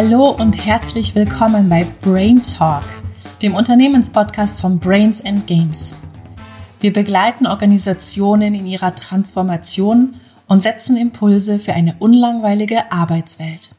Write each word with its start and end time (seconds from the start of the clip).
Hallo 0.00 0.30
und 0.30 0.64
herzlich 0.64 1.16
willkommen 1.16 1.68
bei 1.68 1.84
Brain 2.02 2.40
Talk, 2.40 2.84
dem 3.42 3.56
Unternehmenspodcast 3.56 4.60
von 4.60 4.78
Brains 4.78 5.24
and 5.24 5.44
Games. 5.48 5.96
Wir 6.78 6.92
begleiten 6.92 7.48
Organisationen 7.48 8.54
in 8.54 8.64
ihrer 8.64 8.94
Transformation 8.94 10.14
und 10.46 10.62
setzen 10.62 10.96
Impulse 10.96 11.58
für 11.58 11.72
eine 11.72 11.96
unlangweilige 11.98 12.92
Arbeitswelt. 12.92 13.70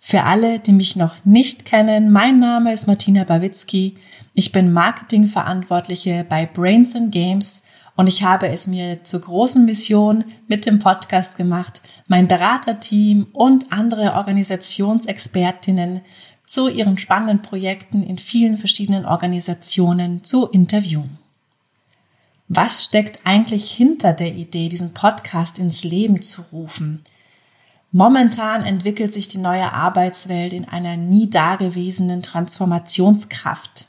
Für 0.00 0.24
alle, 0.24 0.58
die 0.58 0.72
mich 0.72 0.96
noch 0.96 1.24
nicht 1.24 1.64
kennen, 1.64 2.10
mein 2.10 2.40
Name 2.40 2.72
ist 2.72 2.88
Martina 2.88 3.22
Bawitzki. 3.22 3.98
Ich 4.34 4.50
bin 4.50 4.72
Marketingverantwortliche 4.72 6.26
bei 6.28 6.44
Brains 6.44 6.96
and 6.96 7.12
Games 7.12 7.62
und 7.98 8.06
ich 8.06 8.22
habe 8.22 8.48
es 8.48 8.68
mir 8.68 9.02
zur 9.02 9.22
großen 9.22 9.64
Mission 9.64 10.22
mit 10.46 10.66
dem 10.66 10.78
Podcast 10.78 11.36
gemacht, 11.36 11.82
mein 12.06 12.28
Beraterteam 12.28 13.26
und 13.32 13.72
andere 13.72 14.12
Organisationsexpertinnen 14.12 16.02
zu 16.46 16.68
ihren 16.68 16.96
spannenden 16.96 17.42
Projekten 17.42 18.04
in 18.04 18.16
vielen 18.16 18.56
verschiedenen 18.56 19.04
Organisationen 19.04 20.22
zu 20.22 20.46
interviewen. 20.46 21.18
Was 22.46 22.84
steckt 22.84 23.18
eigentlich 23.24 23.68
hinter 23.72 24.12
der 24.12 24.32
Idee, 24.32 24.68
diesen 24.68 24.94
Podcast 24.94 25.58
ins 25.58 25.82
Leben 25.82 26.22
zu 26.22 26.42
rufen? 26.52 27.02
Momentan 27.90 28.62
entwickelt 28.62 29.12
sich 29.12 29.26
die 29.26 29.38
neue 29.38 29.72
Arbeitswelt 29.72 30.52
in 30.52 30.68
einer 30.68 30.96
nie 30.96 31.28
dagewesenen 31.28 32.22
Transformationskraft 32.22 33.88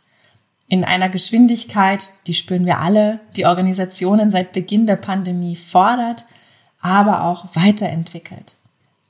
in 0.70 0.86
einer 0.86 1.09
Geschwindigkeit, 1.09 2.12
die 2.28 2.36
spüren 2.36 2.66
wir 2.66 2.80
alle, 2.80 3.20
die 3.36 3.48
Organisationen 3.48 4.30
seit 4.30 4.53
Beginn 4.53 4.86
der 4.86 4.98
Pandemie 4.98 5.56
fordert, 5.56 6.28
aber 6.80 7.23
auch 7.23 7.56
weiterentwickelt. 7.56 8.56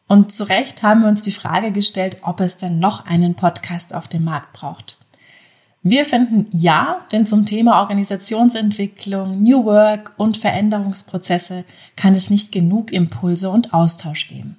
Und 0.08 0.32
zu 0.32 0.46
Recht 0.46 0.82
haben 0.82 1.02
wir 1.02 1.10
uns 1.10 1.22
die 1.22 1.34
Frage 1.34 1.72
gestellt, 1.72 2.18
ob 2.22 2.40
es 2.40 2.58
denn 2.58 2.80
noch 2.80 3.06
einen 3.06 3.36
Podcast 3.36 3.94
auf 3.94 4.08
dem 4.08 4.24
Markt 4.24 4.54
braucht. 4.54 4.98
Wir 5.84 6.06
finden 6.06 6.48
ja, 6.52 7.06
denn 7.12 7.26
zum 7.26 7.46
Thema 7.46 7.82
Organisationsentwicklung, 7.82 9.42
New 9.42 9.66
Work 9.66 10.14
und 10.18 10.38
Veränderungsprozesse 10.38 11.64
kann 11.96 12.14
es 12.14 12.30
nicht 12.30 12.52
genug 12.52 12.92
Impulse 12.92 13.50
und 13.50 13.74
Austausch 13.74 14.28
geben. 14.28 14.59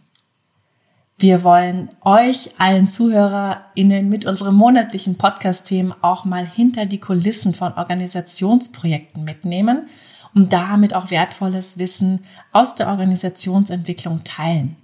Wir 1.20 1.44
wollen 1.44 1.90
euch, 2.00 2.48
allen 2.56 2.88
ZuhörerInnen, 2.88 4.08
mit 4.08 4.24
unserem 4.24 4.54
monatlichen 4.54 5.18
Podcast-Themen 5.18 5.92
auch 6.00 6.24
mal 6.24 6.46
hinter 6.46 6.86
die 6.86 6.98
Kulissen 6.98 7.52
von 7.52 7.74
Organisationsprojekten 7.74 9.22
mitnehmen 9.22 9.86
und 10.34 10.50
damit 10.54 10.94
auch 10.94 11.10
wertvolles 11.10 11.76
Wissen 11.76 12.24
aus 12.52 12.74
der 12.74 12.88
Organisationsentwicklung 12.88 14.24
teilen. 14.24 14.76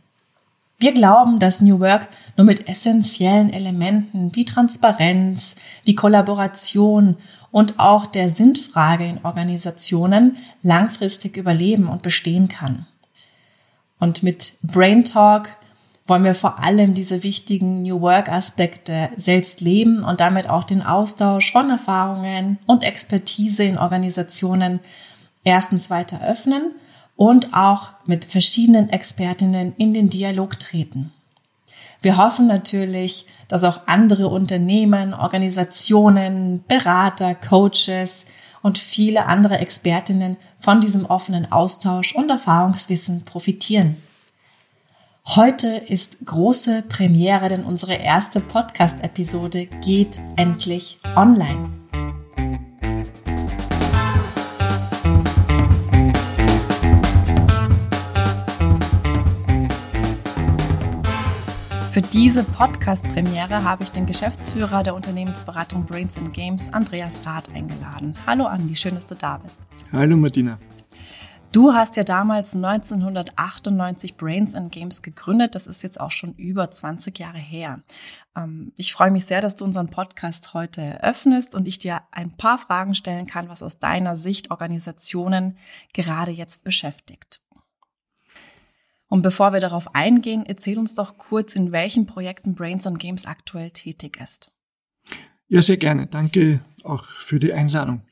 Wir 0.78 0.92
glauben, 0.92 1.38
dass 1.38 1.62
New 1.62 1.80
Work 1.80 2.08
nur 2.36 2.44
mit 2.44 2.68
essentiellen 2.68 3.50
Elementen 3.50 4.34
wie 4.34 4.44
Transparenz, 4.44 5.56
wie 5.84 5.94
Kollaboration 5.94 7.16
und 7.50 7.80
auch 7.80 8.04
der 8.04 8.28
Sinnfrage 8.28 9.06
in 9.06 9.24
Organisationen 9.24 10.36
langfristig 10.60 11.38
überleben 11.38 11.88
und 11.88 12.02
bestehen 12.02 12.48
kann. 12.48 12.84
Und 13.98 14.22
mit 14.22 14.58
Brain 14.62 15.02
Talk 15.02 15.48
wollen 16.06 16.24
wir 16.24 16.34
vor 16.34 16.62
allem 16.62 16.94
diese 16.94 17.22
wichtigen 17.22 17.82
New 17.82 18.00
Work-Aspekte 18.00 19.10
selbst 19.16 19.60
leben 19.60 20.04
und 20.04 20.20
damit 20.20 20.48
auch 20.48 20.64
den 20.64 20.82
Austausch 20.82 21.52
von 21.52 21.70
Erfahrungen 21.70 22.58
und 22.66 22.84
Expertise 22.84 23.64
in 23.64 23.78
Organisationen 23.78 24.81
erstens 25.44 25.91
weiter 25.91 26.22
öffnen 26.22 26.72
und 27.16 27.54
auch 27.54 27.91
mit 28.04 28.25
verschiedenen 28.25 28.88
Expertinnen 28.88 29.75
in 29.76 29.94
den 29.94 30.08
Dialog 30.08 30.58
treten. 30.58 31.10
Wir 32.03 32.19
hoffen 32.19 32.47
natürlich, 32.47 33.26
dass 33.48 33.64
auch 33.64 33.86
andere 33.86 34.28
Unternehmen, 34.28 35.14
Organisationen, 35.14 36.62
Berater, 36.69 37.34
Coaches 37.34 38.26
und 38.62 38.78
viele 38.78 39.26
andere 39.26 39.58
Expertinnen 39.58 40.36
von 40.58 40.81
diesem 40.81 41.06
offenen 41.06 41.50
Austausch 41.50 42.14
und 42.14 42.31
Erfahrungswissen 42.31 43.25
profitieren. 43.25 43.97
Heute 45.34 45.82
ist 45.88 46.25
große 46.25 46.84
Premiere, 46.88 47.48
denn 47.48 47.64
unsere 47.64 47.94
erste 47.94 48.41
Podcast-Episode 48.41 49.66
geht 49.84 50.20
endlich 50.37 51.00
online. 51.16 51.69
Für 61.91 62.03
diese 62.03 62.44
Podcast-Premiere 62.44 63.64
habe 63.64 63.82
ich 63.82 63.91
den 63.91 64.06
Geschäftsführer 64.06 64.84
der 64.84 64.94
Unternehmensberatung 64.94 65.87
Brains 65.87 66.16
and 66.16 66.32
Games, 66.34 66.72
Andreas 66.72 67.19
Rath, 67.26 67.50
eingeladen. 67.53 68.16
Hallo 68.28 68.47
Andi, 68.47 68.76
schön, 68.76 68.94
dass 68.94 69.08
du 69.08 69.16
da 69.16 69.38
bist. 69.38 69.58
Hallo 69.91 70.16
Martina. 70.16 70.56
Du 71.56 71.72
hast 71.72 71.97
ja 71.97 72.05
damals 72.05 72.55
1998 72.55 74.19
Brains 74.19 74.55
and 74.55 74.71
Games 74.71 75.00
gegründet. 75.00 75.55
Das 75.55 75.67
ist 75.67 75.83
jetzt 75.83 75.99
auch 75.99 76.11
schon 76.11 76.34
über 76.34 76.71
20 76.71 77.19
Jahre 77.19 77.39
her. 77.39 77.83
Ähm, 78.37 78.75
ich 78.77 78.93
freue 78.93 79.11
mich 79.11 79.25
sehr, 79.25 79.41
dass 79.41 79.56
du 79.56 79.65
unseren 79.65 79.89
Podcast 79.89 80.53
heute 80.53 80.83
eröffnest 80.83 81.55
und 81.55 81.67
ich 81.67 81.78
dir 81.78 82.03
ein 82.11 82.37
paar 82.37 82.59
Fragen 82.59 82.94
stellen 82.94 83.27
kann, 83.27 83.49
was 83.49 83.62
aus 83.62 83.78
deiner 83.78 84.17
Sicht 84.17 84.50
Organisationen 84.50 85.56
gerade 85.94 86.31
jetzt 86.31 86.62
beschäftigt. 86.62 87.41
Und 89.09 89.23
bevor 89.23 89.55
wir 89.55 89.61
darauf 89.61 89.94
eingehen, 89.94 90.44
erzähl 90.44 90.77
uns 90.77 90.94
doch 90.94 91.17
kurz, 91.17 91.56
in 91.56 91.73
welchen 91.73 92.05
Projekten 92.05 92.55
Brains 92.55 92.87
and 92.87 92.99
Games 92.99 93.25
aktuell 93.25 93.71
tätig 93.71 94.19
ist. 94.23 94.53
Ja, 95.49 95.62
sehr 95.62 95.78
gerne. 95.78 96.06
Danke 96.06 96.61
auch 96.84 97.06
für 97.06 97.41
die 97.41 97.55
Einladung. 97.55 98.03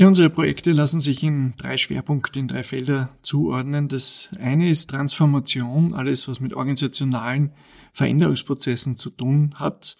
Ja, 0.00 0.08
unsere 0.08 0.30
Projekte 0.30 0.72
lassen 0.72 0.98
sich 0.98 1.22
in 1.22 1.52
drei 1.58 1.76
Schwerpunkte, 1.76 2.38
in 2.38 2.48
drei 2.48 2.62
Felder 2.62 3.10
zuordnen. 3.20 3.86
Das 3.86 4.30
eine 4.40 4.70
ist 4.70 4.88
Transformation, 4.88 5.92
alles 5.92 6.26
was 6.26 6.40
mit 6.40 6.54
organisationalen 6.54 7.52
Veränderungsprozessen 7.92 8.96
zu 8.96 9.10
tun 9.10 9.56
hat, 9.56 9.98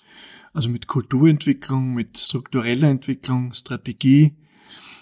also 0.55 0.71
mit 0.71 0.87
Kulturentwicklung, 0.87 1.93
mit 1.93 2.17
struktureller 2.17 2.89
Entwicklung, 2.89 3.53
Strategie 3.53 4.39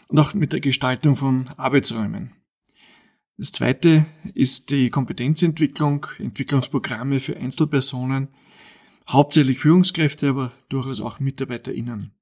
und 0.08 0.18
auch 0.18 0.34
mit 0.34 0.52
der 0.52 0.58
Gestaltung 0.58 1.14
von 1.14 1.48
Arbeitsräumen. 1.56 2.32
Das 3.36 3.52
zweite 3.52 4.04
ist 4.34 4.72
die 4.72 4.90
Kompetenzentwicklung, 4.90 6.08
Entwicklungsprogramme 6.18 7.20
für 7.20 7.36
Einzelpersonen, 7.36 8.30
hauptsächlich 9.08 9.60
Führungskräfte, 9.60 10.30
aber 10.30 10.52
durchaus 10.68 11.00
auch 11.00 11.20
MitarbeiterInnen. 11.20 12.17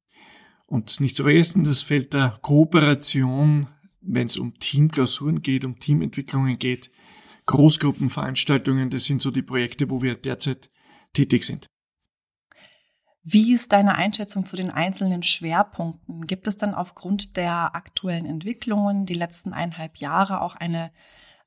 Und 0.66 1.00
nicht 1.00 1.15
zu 1.15 1.22
vergessen, 1.22 1.65
das 1.65 1.82
Feld 1.82 2.12
der 2.12 2.38
Kooperation, 2.43 3.69
wenn 4.00 4.27
es 4.27 4.37
um 4.37 4.59
Teamklausuren 4.59 5.43
geht, 5.43 5.65
um 5.65 5.78
Teamentwicklungen 5.78 6.59
geht, 6.59 6.91
Großgruppenveranstaltungen, 7.47 8.91
das 8.91 9.04
sind 9.04 9.22
so 9.22 9.31
die 9.31 9.43
Projekte, 9.43 9.88
wo 9.88 10.03
wir 10.03 10.16
derzeit 10.16 10.71
tätig 11.12 11.44
sind. 11.44 11.66
Wie 13.22 13.53
ist 13.53 13.72
deine 13.72 13.94
Einschätzung 13.94 14.47
zu 14.47 14.56
den 14.56 14.71
einzelnen 14.71 15.22
Schwerpunkten? 15.22 16.27
Gibt 16.27 16.47
es 16.47 16.56
dann 16.56 16.75
aufgrund 16.75 17.37
der 17.37 17.75
aktuellen 17.75 18.27
Entwicklungen 18.27 19.06
die 19.06 19.15
letzten 19.15 19.53
eineinhalb 19.53 19.97
Jahre 19.98 20.41
auch 20.41 20.54
eine, 20.54 20.93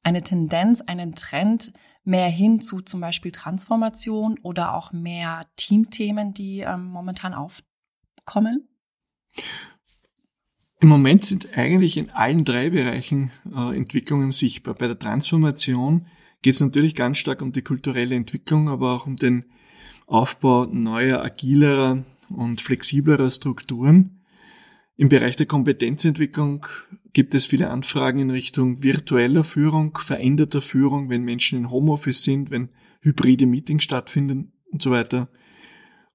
eine 0.04 0.22
Tendenz, 0.22 0.82
einen 0.82 1.16
Trend 1.16 1.74
mehr 2.04 2.30
hin 2.30 2.60
zu 2.60 2.82
zum 2.82 3.00
Beispiel 3.00 3.32
Transformation 3.32 4.40
oder 4.44 4.74
auch 4.74 4.92
mehr 4.92 5.46
Teamthemen, 5.56 6.34
die 6.34 6.60
ähm, 6.60 6.86
momentan 6.86 7.34
aufkommen? 7.34 8.69
Im 10.82 10.88
Moment 10.88 11.26
sind 11.26 11.58
eigentlich 11.58 11.98
in 11.98 12.10
allen 12.12 12.46
drei 12.46 12.70
Bereichen 12.70 13.32
äh, 13.54 13.76
Entwicklungen 13.76 14.32
sichtbar. 14.32 14.76
Bei 14.76 14.88
der 14.88 14.98
Transformation 14.98 16.06
geht 16.42 16.54
es 16.54 16.62
natürlich 16.62 16.96
ganz 16.96 17.18
stark 17.18 17.42
um 17.42 17.52
die 17.52 17.62
kulturelle 17.62 18.16
Entwicklung, 18.16 18.70
aber 18.70 18.94
auch 18.94 19.06
um 19.06 19.18
den 19.18 19.44
Aufbau 20.08 20.66
neuer, 20.66 21.22
agilerer 21.22 22.06
und 22.30 22.62
flexiblerer 22.62 23.30
Strukturen. 23.30 24.22
Im 24.96 25.10
Bereich 25.10 25.36
der 25.36 25.48
Kompetenzentwicklung 25.48 26.66
gibt 27.12 27.36
es 27.36 27.46
viele 27.46 27.70
Anfragen 27.70 28.20
in 28.20 28.30
Richtung 28.30 28.82
virtueller 28.82 29.44
Führung, 29.44 29.98
veränderter 29.98 30.62
Führung, 30.62 31.10
wenn 31.10 31.24
Menschen 31.24 31.60
in 31.60 31.72
Homeoffice 31.72 32.24
sind, 32.24 32.52
wenn 32.52 32.70
hybride 33.02 33.46
Meetings 33.46 33.84
stattfinden 33.84 34.54
und 34.72 34.82
so 34.82 34.92
weiter. 34.92 35.30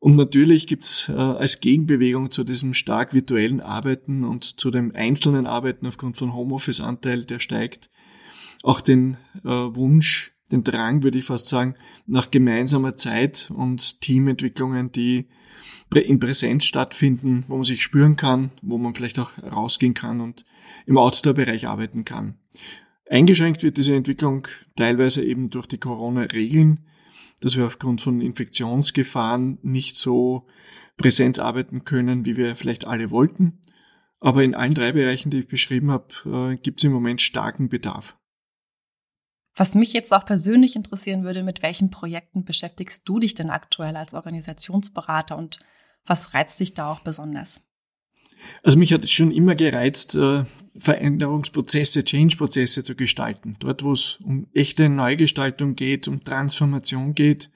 Und 0.05 0.17
natürlich 0.17 0.67
gibt's 0.67 1.09
äh, 1.09 1.13
als 1.13 1.61
Gegenbewegung 1.61 2.31
zu 2.31 2.45
diesem 2.45 2.75
stark 2.75 3.15
virtuellen 3.15 3.63
Arbeiten 3.63 4.23
und 4.25 4.61
zu 4.61 4.71
dem 4.71 4.95
einzelnen 4.95 5.47
Arbeiten 5.47 5.87
aufgrund 5.87 6.19
von 6.19 6.35
Homeoffice-Anteil, 6.35 7.25
der 7.25 7.39
steigt, 7.39 7.89
auch 8.63 8.83
den 8.83 9.17
äh, 9.45 9.49
Wunsch, 9.49 10.33
den 10.53 10.63
Drang, 10.63 11.03
würde 11.03 11.17
ich 11.17 11.25
fast 11.25 11.47
sagen, 11.47 11.77
nach 12.07 12.31
gemeinsamer 12.31 12.99
Zeit 12.99 13.51
und 13.57 14.03
Teamentwicklungen, 14.03 14.93
die 14.93 15.29
in 15.95 16.21
Präsenz 16.21 16.67
stattfinden, 16.67 17.45
wo 17.49 17.55
man 17.55 17.65
sich 17.65 17.83
spüren 17.83 18.17
kann, 18.17 18.51
wo 18.61 18.77
man 18.77 18.95
vielleicht 18.95 19.19
auch 19.19 19.31
rausgehen 19.43 19.95
kann 19.95 20.21
und 20.21 20.45
im 20.85 20.99
Outdoor-Bereich 20.99 21.67
arbeiten 21.67 22.05
kann. 22.05 22.35
Eingeschränkt 23.09 23.63
wird 23.63 23.79
diese 23.79 23.95
Entwicklung 23.95 24.49
teilweise 24.77 25.25
eben 25.25 25.49
durch 25.49 25.67
die 25.67 25.79
Corona-Regeln, 25.79 26.81
dass 27.45 27.57
wir 27.57 27.67
aufgrund 27.67 28.01
von 28.01 28.21
Infektionsgefahren 28.21 29.59
nicht 29.63 29.97
so 29.97 30.47
präsent 30.97 31.39
arbeiten 31.39 31.85
können, 31.85 32.25
wie 32.25 32.37
wir 32.37 32.57
vielleicht 32.57 32.87
alle 32.87 33.11
wollten. 33.11 33.61
Aber 34.21 34.43
in 34.43 34.55
allen 34.55 34.75
drei 34.75 34.93
Bereichen, 34.93 35.31
die 35.31 35.41
ich 35.41 35.49
beschrieben 35.49 35.91
habe, 35.91 36.55
äh, 36.55 36.57
gibt 36.57 36.81
es 36.81 36.85
im 36.85 36.93
Moment 36.93 37.21
starken 37.21 37.69
Bedarf. 37.69 38.17
Was 39.57 39.75
mich 39.75 39.93
jetzt 39.93 40.13
auch 40.13 40.25
persönlich 40.25 40.75
interessieren 40.75 41.25
würde, 41.25 41.43
mit 41.43 41.63
welchen 41.63 41.91
Projekten 41.91 42.45
beschäftigst 42.45 43.09
du 43.09 43.21
dich 43.21 43.35
denn 43.35 43.51
aktuell 43.51 43.97
als 43.97 44.15
Organisationsberater 44.15 45.37
und 45.37 45.61
was 46.07 46.35
reizt 46.35 46.59
dich 46.59 46.75
da 46.75 46.91
auch 46.91 47.01
besonders? 47.01 47.63
Also 48.63 48.79
mich 48.79 48.93
hat 48.93 49.05
es 49.05 49.13
schon 49.13 49.31
immer 49.31 49.55
gereizt, 49.55 50.15
äh, 50.15 50.45
Veränderungsprozesse, 50.77 52.05
Change-Prozesse 52.05 52.83
zu 52.83 52.95
gestalten. 52.95 53.57
Dort, 53.61 53.83
wo 53.83 53.93
es 53.93 54.19
um 54.25 54.49
echte 54.53 54.89
Neugestaltung 54.89 55.77
geht, 55.77 56.09
um 56.09 56.25
Transformation 56.25 57.15
geht, 57.15 57.51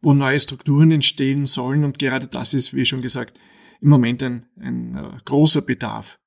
wo 0.00 0.14
neue 0.14 0.40
Strukturen 0.40 0.90
entstehen 0.90 1.46
sollen. 1.46 1.84
Und 1.84 1.98
gerade 1.98 2.26
das 2.26 2.54
ist, 2.54 2.74
wie 2.74 2.86
schon 2.86 3.02
gesagt, 3.02 3.38
im 3.80 3.90
Moment 3.90 4.22
ein, 4.22 4.46
ein 4.58 4.96
äh, 4.96 5.18
großer 5.24 5.62
Bedarf. 5.62 6.18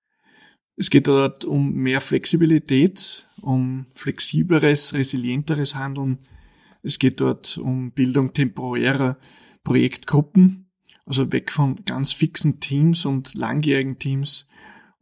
Es 0.78 0.90
geht 0.90 1.08
dort 1.08 1.46
um 1.46 1.74
mehr 1.74 2.02
Flexibilität, 2.02 3.28
um 3.42 3.86
flexibleres, 3.96 4.94
resilienteres 4.94 5.76
Handeln. 5.76 6.20
Es 6.84 7.00
geht 7.00 7.22
dort 7.22 7.58
um 7.58 7.92
Bildung 7.92 8.34
temporärer 8.34 9.18
Projektgruppen, 9.64 10.70
also 11.06 11.32
weg 11.32 11.52
von 11.52 11.84
ganz 11.86 12.12
fixen 12.12 12.60
Teams 12.60 13.06
und 13.06 13.34
langjährigen 13.36 13.98
Teams 14.00 14.50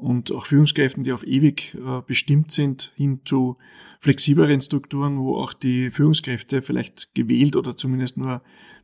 und 0.04 0.34
auch 0.34 0.46
Führungskräften, 0.46 1.06
die 1.06 1.14
auf 1.14 1.26
ewig 1.26 1.76
äh, 1.76 2.02
bestimmt 2.06 2.52
sind, 2.52 2.92
hin 2.96 3.22
zu 3.24 3.58
flexibleren 4.02 4.60
Strukturen, 4.60 5.18
wo 5.18 5.38
auch 5.38 5.54
die 5.54 5.92
Führungskräfte 5.92 6.62
vielleicht 6.62 7.16
gewählt 7.16 7.56
oder 7.56 7.78
zumindest 7.78 8.18
nur 8.18 8.42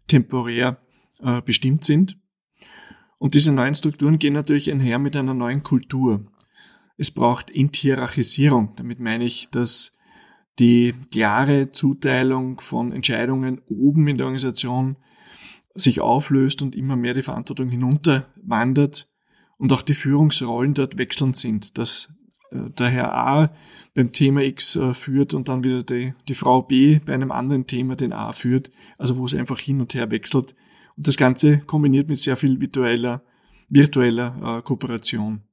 temporär 0.07 0.81
äh, 1.21 1.41
bestimmt 1.41 1.83
sind. 1.83 2.17
Und 3.17 3.33
diese 3.33 3.51
neuen 3.51 3.75
Strukturen 3.75 4.17
gehen 4.17 4.33
natürlich 4.33 4.71
einher 4.71 4.97
mit 4.97 5.17
einer 5.17 5.33
neuen 5.33 5.61
Kultur. 5.61 6.25
Es 6.95 7.11
braucht 7.11 7.51
Enthierarchisierung. 7.51 8.77
Damit 8.77 9.01
meine 9.01 9.25
ich, 9.25 9.49
dass 9.49 9.97
die 10.57 10.93
klare 11.11 11.71
Zuteilung 11.71 12.61
von 12.61 12.93
Entscheidungen 12.93 13.61
oben 13.67 14.07
in 14.07 14.17
der 14.17 14.27
Organisation 14.27 14.95
sich 15.75 15.99
auflöst 15.99 16.61
und 16.61 16.75
immer 16.75 16.95
mehr 16.95 17.13
die 17.13 17.23
Verantwortung 17.23 17.67
hinunterwandert 17.67 19.09
und 19.59 19.71
auch 19.73 19.83
die 19.83 19.93
Führungsrollen 19.93 20.73
dort 20.73 20.97
wechselnd 20.97 21.37
sind, 21.37 21.77
dass 21.77 22.09
äh, 22.51 22.71
der 22.71 22.87
Herr 22.87 23.13
A 23.13 23.51
beim 23.93 24.11
Thema 24.11 24.41
X 24.41 24.75
äh, 24.75 24.93
führt 24.95 25.35
und 25.35 25.47
dann 25.47 25.63
wieder 25.63 25.83
die, 25.83 26.15
die 26.27 26.33
Frau 26.33 26.63
B 26.63 26.99
bei 27.05 27.13
einem 27.13 27.31
anderen 27.31 27.67
Thema 27.67 27.95
den 27.95 28.13
A 28.13 28.31
führt, 28.31 28.71
also 28.97 29.17
wo 29.17 29.25
es 29.25 29.35
einfach 29.35 29.59
hin 29.59 29.81
und 29.81 29.93
her 29.93 30.09
wechselt. 30.09 30.55
Und 30.97 31.07
das 31.07 31.17
Ganze 31.17 31.59
kombiniert 31.59 32.07
mit 32.07 32.17
sehr 32.19 32.37
viel 32.37 32.59
virtueller, 32.59 33.21
virtueller 33.67 34.57
äh, 34.57 34.61
Kooperation. 34.63 35.43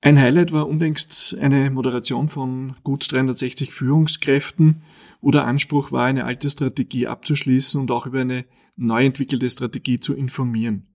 Ein 0.00 0.18
Highlight 0.18 0.50
war 0.50 0.66
unlängst 0.66 1.36
eine 1.38 1.70
Moderation 1.70 2.28
von 2.28 2.74
gut 2.82 3.12
360 3.12 3.72
Führungskräften, 3.72 4.82
wo 5.20 5.30
der 5.30 5.46
Anspruch 5.46 5.92
war, 5.92 6.06
eine 6.06 6.24
alte 6.24 6.50
Strategie 6.50 7.06
abzuschließen 7.06 7.80
und 7.80 7.90
auch 7.92 8.06
über 8.06 8.20
eine 8.20 8.46
neu 8.76 9.04
entwickelte 9.04 9.48
Strategie 9.48 10.00
zu 10.00 10.14
informieren. 10.14 10.91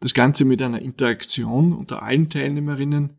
Das 0.00 0.14
Ganze 0.14 0.44
mit 0.44 0.62
einer 0.62 0.80
Interaktion 0.80 1.72
unter 1.72 2.02
allen 2.02 2.28
Teilnehmerinnen, 2.28 3.14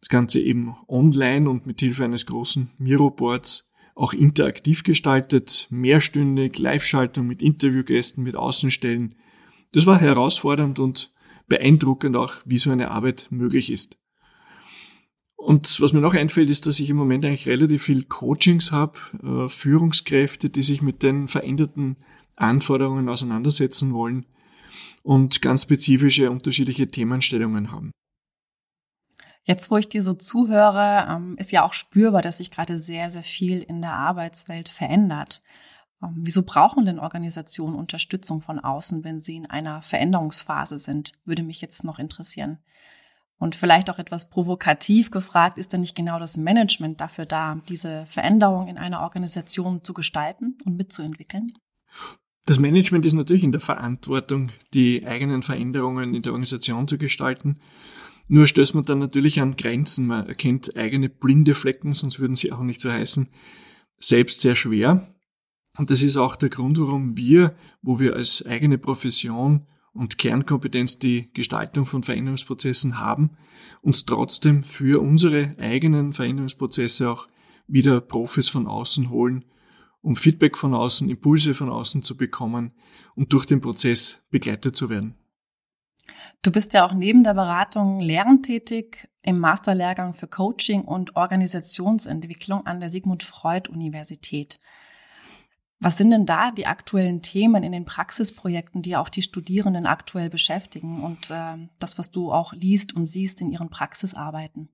das 0.00 0.08
Ganze 0.08 0.40
eben 0.40 0.74
online 0.88 1.48
und 1.48 1.66
mit 1.66 1.80
Hilfe 1.80 2.04
eines 2.04 2.26
großen 2.26 2.70
Miro-Boards 2.78 3.70
auch 3.94 4.12
interaktiv 4.12 4.82
gestaltet, 4.82 5.68
mehrstündig, 5.70 6.58
Live-Schaltung 6.58 7.26
mit 7.26 7.42
Interviewgästen, 7.42 8.24
mit 8.24 8.34
Außenstellen. 8.34 9.14
Das 9.72 9.86
war 9.86 10.00
herausfordernd 10.00 10.78
und 10.78 11.12
beeindruckend 11.46 12.16
auch, 12.16 12.34
wie 12.44 12.58
so 12.58 12.70
eine 12.70 12.90
Arbeit 12.90 13.28
möglich 13.30 13.70
ist. 13.70 13.98
Und 15.36 15.80
was 15.80 15.92
mir 15.92 16.00
noch 16.00 16.14
einfällt, 16.14 16.50
ist, 16.50 16.66
dass 16.66 16.80
ich 16.80 16.90
im 16.90 16.96
Moment 16.96 17.24
eigentlich 17.24 17.48
relativ 17.48 17.84
viel 17.84 18.04
Coachings 18.04 18.72
habe, 18.72 18.98
äh, 19.22 19.48
Führungskräfte, 19.48 20.50
die 20.50 20.62
sich 20.62 20.82
mit 20.82 21.02
den 21.02 21.28
veränderten 21.28 21.96
Anforderungen 22.36 23.08
auseinandersetzen 23.08 23.92
wollen 23.92 24.26
und 25.02 25.42
ganz 25.42 25.62
spezifische 25.62 26.30
unterschiedliche 26.30 26.88
Themenstellungen 26.88 27.70
haben. 27.72 27.90
Jetzt, 29.44 29.70
wo 29.70 29.78
ich 29.78 29.88
dir 29.88 30.02
so 30.02 30.14
zuhöre, 30.14 31.06
ähm, 31.08 31.36
ist 31.38 31.50
ja 31.50 31.64
auch 31.64 31.72
spürbar, 31.72 32.22
dass 32.22 32.38
sich 32.38 32.50
gerade 32.50 32.78
sehr, 32.78 33.10
sehr 33.10 33.22
viel 33.22 33.62
in 33.62 33.80
der 33.80 33.94
Arbeitswelt 33.94 34.68
verändert. 34.68 35.42
Ähm, 36.02 36.14
wieso 36.18 36.42
brauchen 36.42 36.84
denn 36.84 36.98
Organisationen 36.98 37.74
Unterstützung 37.74 38.42
von 38.42 38.58
außen, 38.58 39.02
wenn 39.02 39.20
sie 39.20 39.36
in 39.36 39.46
einer 39.46 39.82
Veränderungsphase 39.82 40.78
sind? 40.78 41.12
Würde 41.24 41.42
mich 41.42 41.60
jetzt 41.60 41.84
noch 41.84 41.98
interessieren. 41.98 42.58
Und 43.38 43.56
vielleicht 43.56 43.88
auch 43.88 43.98
etwas 43.98 44.28
provokativ 44.28 45.10
gefragt, 45.10 45.56
ist 45.56 45.72
denn 45.72 45.80
nicht 45.80 45.96
genau 45.96 46.18
das 46.18 46.36
Management 46.36 47.00
dafür 47.00 47.24
da, 47.24 47.58
diese 47.68 48.04
Veränderung 48.04 48.68
in 48.68 48.76
einer 48.76 49.00
Organisation 49.00 49.82
zu 49.82 49.94
gestalten 49.94 50.58
und 50.66 50.76
mitzuentwickeln? 50.76 51.54
Das 52.46 52.58
Management 52.58 53.04
ist 53.06 53.12
natürlich 53.12 53.44
in 53.44 53.52
der 53.52 53.60
Verantwortung, 53.60 54.48
die 54.74 55.06
eigenen 55.06 55.42
Veränderungen 55.42 56.14
in 56.14 56.22
der 56.22 56.32
Organisation 56.32 56.88
zu 56.88 56.98
gestalten. 56.98 57.60
Nur 58.28 58.46
stößt 58.46 58.74
man 58.74 58.84
dann 58.84 58.98
natürlich 58.98 59.40
an 59.40 59.56
Grenzen. 59.56 60.06
Man 60.06 60.26
erkennt 60.26 60.76
eigene 60.76 61.08
blinde 61.08 61.54
Flecken, 61.54 61.94
sonst 61.94 62.20
würden 62.20 62.36
sie 62.36 62.52
auch 62.52 62.62
nicht 62.62 62.80
so 62.80 62.90
heißen, 62.90 63.28
selbst 63.98 64.40
sehr 64.40 64.56
schwer. 64.56 65.14
Und 65.76 65.90
das 65.90 66.02
ist 66.02 66.16
auch 66.16 66.36
der 66.36 66.48
Grund, 66.48 66.80
warum 66.80 67.16
wir, 67.16 67.54
wo 67.82 68.00
wir 68.00 68.14
als 68.14 68.44
eigene 68.44 68.78
Profession 68.78 69.66
und 69.92 70.18
Kernkompetenz 70.18 70.98
die 70.98 71.32
Gestaltung 71.32 71.86
von 71.86 72.02
Veränderungsprozessen 72.02 72.98
haben, 72.98 73.30
uns 73.82 74.04
trotzdem 74.06 74.64
für 74.64 75.00
unsere 75.00 75.56
eigenen 75.58 76.12
Veränderungsprozesse 76.12 77.10
auch 77.10 77.28
wieder 77.66 78.00
Profis 78.00 78.48
von 78.48 78.66
außen 78.66 79.10
holen, 79.10 79.44
um 80.02 80.16
Feedback 80.16 80.56
von 80.56 80.74
außen, 80.74 81.08
Impulse 81.08 81.54
von 81.54 81.68
außen 81.68 82.02
zu 82.02 82.16
bekommen 82.16 82.72
und 83.14 83.32
durch 83.32 83.46
den 83.46 83.60
Prozess 83.60 84.22
begleitet 84.30 84.76
zu 84.76 84.88
werden. 84.88 85.14
Du 86.42 86.50
bist 86.50 86.72
ja 86.72 86.86
auch 86.86 86.94
neben 86.94 87.22
der 87.22 87.34
Beratung 87.34 88.00
lerntätig 88.00 89.08
im 89.22 89.38
Masterlehrgang 89.38 90.14
für 90.14 90.26
Coaching 90.26 90.82
und 90.82 91.16
Organisationsentwicklung 91.16 92.66
an 92.66 92.80
der 92.80 92.88
Sigmund 92.88 93.22
Freud 93.22 93.68
Universität. 93.70 94.58
Was 95.80 95.96
sind 95.96 96.10
denn 96.10 96.26
da 96.26 96.50
die 96.50 96.66
aktuellen 96.66 97.22
Themen 97.22 97.62
in 97.62 97.72
den 97.72 97.86
Praxisprojekten, 97.86 98.82
die 98.82 98.96
auch 98.96 99.08
die 99.08 99.22
Studierenden 99.22 99.86
aktuell 99.86 100.28
beschäftigen 100.28 101.02
und 101.02 101.30
äh, 101.30 101.56
das, 101.78 101.98
was 101.98 102.10
du 102.10 102.32
auch 102.32 102.52
liest 102.52 102.94
und 102.94 103.06
siehst 103.06 103.40
in 103.40 103.50
ihren 103.50 103.70
Praxisarbeiten? 103.70 104.68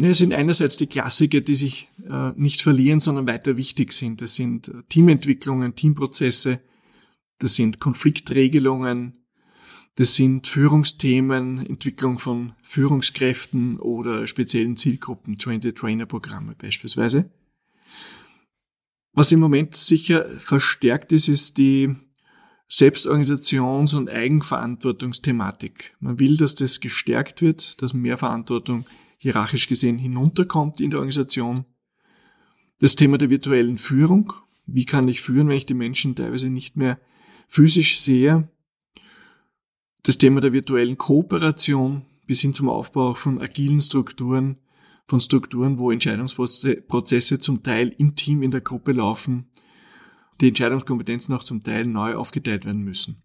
Es 0.00 0.18
sind 0.18 0.32
einerseits 0.32 0.76
die 0.76 0.86
Klassiker, 0.86 1.40
die 1.40 1.56
sich 1.56 1.88
äh, 2.08 2.30
nicht 2.36 2.62
verlieren, 2.62 3.00
sondern 3.00 3.26
weiter 3.26 3.56
wichtig 3.56 3.92
sind. 3.92 4.20
Das 4.20 4.36
sind 4.36 4.68
äh, 4.68 4.82
Teamentwicklungen, 4.88 5.74
Teamprozesse, 5.74 6.60
das 7.38 7.56
sind 7.56 7.80
Konfliktregelungen, 7.80 9.18
das 9.96 10.14
sind 10.14 10.46
Führungsthemen, 10.46 11.66
Entwicklung 11.66 12.20
von 12.20 12.52
Führungskräften 12.62 13.80
oder 13.80 14.28
speziellen 14.28 14.76
Zielgruppen, 14.76 15.36
Train-the-Trainer-Programme 15.36 16.54
beispielsweise. 16.56 17.30
Was 19.12 19.32
im 19.32 19.40
Moment 19.40 19.74
sicher 19.74 20.26
verstärkt 20.38 21.10
ist, 21.10 21.26
ist 21.26 21.58
die 21.58 21.96
Selbstorganisations- 22.70 23.96
und 23.96 24.08
Eigenverantwortungsthematik. 24.08 25.96
Man 25.98 26.20
will, 26.20 26.36
dass 26.36 26.54
das 26.54 26.78
gestärkt 26.78 27.42
wird, 27.42 27.82
dass 27.82 27.94
mehr 27.94 28.18
Verantwortung 28.18 28.86
hierarchisch 29.18 29.68
gesehen 29.68 29.98
hinunterkommt 29.98 30.80
in 30.80 30.90
der 30.90 31.00
Organisation. 31.00 31.64
Das 32.80 32.96
Thema 32.96 33.18
der 33.18 33.30
virtuellen 33.30 33.78
Führung. 33.78 34.32
Wie 34.66 34.84
kann 34.84 35.08
ich 35.08 35.20
führen, 35.20 35.48
wenn 35.48 35.56
ich 35.56 35.66
die 35.66 35.74
Menschen 35.74 36.14
teilweise 36.14 36.50
nicht 36.50 36.76
mehr 36.76 36.98
physisch 37.48 38.00
sehe? 38.00 38.48
Das 40.02 40.18
Thema 40.18 40.40
der 40.40 40.52
virtuellen 40.52 40.96
Kooperation 40.96 42.06
bis 42.26 42.40
hin 42.40 42.54
zum 42.54 42.68
Aufbau 42.68 43.14
von 43.14 43.40
agilen 43.40 43.80
Strukturen 43.80 44.58
von 45.08 45.20
Strukturen, 45.20 45.78
wo 45.78 45.90
Entscheidungsprozesse 45.90 47.40
zum 47.40 47.62
Teil 47.62 47.94
im 47.96 48.14
Team 48.14 48.42
in 48.42 48.50
der 48.50 48.60
Gruppe 48.60 48.92
laufen, 48.92 49.46
die 50.40 50.48
Entscheidungskompetenzen 50.48 51.34
auch 51.34 51.42
zum 51.42 51.62
Teil 51.62 51.86
neu 51.86 52.14
aufgeteilt 52.14 52.66
werden 52.66 52.82
müssen. 52.82 53.22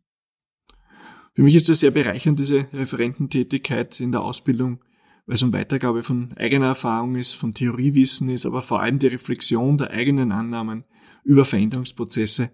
Für 1.35 1.43
mich 1.43 1.55
ist 1.55 1.67
das 1.67 1.81
sehr 1.81 1.91
bereichernd, 1.91 2.39
diese 2.39 2.67
Referententätigkeit 2.71 3.99
in 3.99 4.11
der 4.11 4.21
Ausbildung, 4.21 4.79
weil 5.25 5.35
es 5.35 5.43
um 5.43 5.53
Weitergabe 5.53 6.03
von 6.03 6.33
eigener 6.37 6.67
Erfahrung 6.67 7.15
ist, 7.15 7.33
von 7.33 7.53
Theoriewissen 7.53 8.29
ist, 8.29 8.45
aber 8.45 8.61
vor 8.61 8.81
allem 8.81 8.99
die 8.99 9.07
Reflexion 9.07 9.77
der 9.77 9.91
eigenen 9.91 10.31
Annahmen 10.31 10.83
über 11.23 11.45
Veränderungsprozesse 11.45 12.51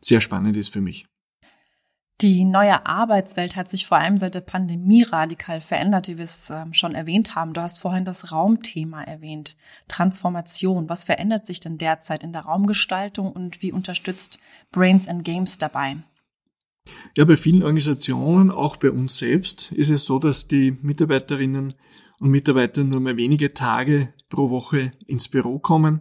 sehr 0.00 0.20
spannend 0.20 0.56
ist 0.56 0.72
für 0.72 0.80
mich. 0.80 1.06
Die 2.22 2.44
neue 2.44 2.86
Arbeitswelt 2.86 3.56
hat 3.56 3.68
sich 3.68 3.86
vor 3.86 3.98
allem 3.98 4.16
seit 4.16 4.34
der 4.34 4.40
Pandemie 4.40 5.02
radikal 5.02 5.60
verändert, 5.60 6.08
wie 6.08 6.16
wir 6.16 6.24
es 6.24 6.48
ähm, 6.48 6.72
schon 6.72 6.94
erwähnt 6.94 7.34
haben. 7.34 7.52
Du 7.52 7.60
hast 7.60 7.80
vorhin 7.80 8.06
das 8.06 8.32
Raumthema 8.32 9.02
erwähnt, 9.02 9.54
Transformation. 9.88 10.88
Was 10.88 11.04
verändert 11.04 11.46
sich 11.46 11.60
denn 11.60 11.76
derzeit 11.76 12.22
in 12.22 12.32
der 12.32 12.42
Raumgestaltung 12.42 13.30
und 13.30 13.60
wie 13.60 13.70
unterstützt 13.70 14.40
Brains 14.72 15.08
and 15.08 15.24
Games 15.24 15.58
dabei? 15.58 15.98
Ja, 17.18 17.26
bei 17.26 17.36
vielen 17.36 17.62
Organisationen, 17.62 18.50
auch 18.50 18.76
bei 18.76 18.90
uns 18.90 19.18
selbst, 19.18 19.72
ist 19.72 19.90
es 19.90 20.06
so, 20.06 20.18
dass 20.18 20.48
die 20.48 20.78
Mitarbeiterinnen 20.80 21.74
und 22.18 22.30
Mitarbeiter 22.30 22.84
nur 22.84 23.00
mehr 23.00 23.16
wenige 23.16 23.54
Tage 23.54 24.12
pro 24.28 24.50
Woche 24.50 24.92
ins 25.06 25.28
Büro 25.28 25.58
kommen 25.58 26.00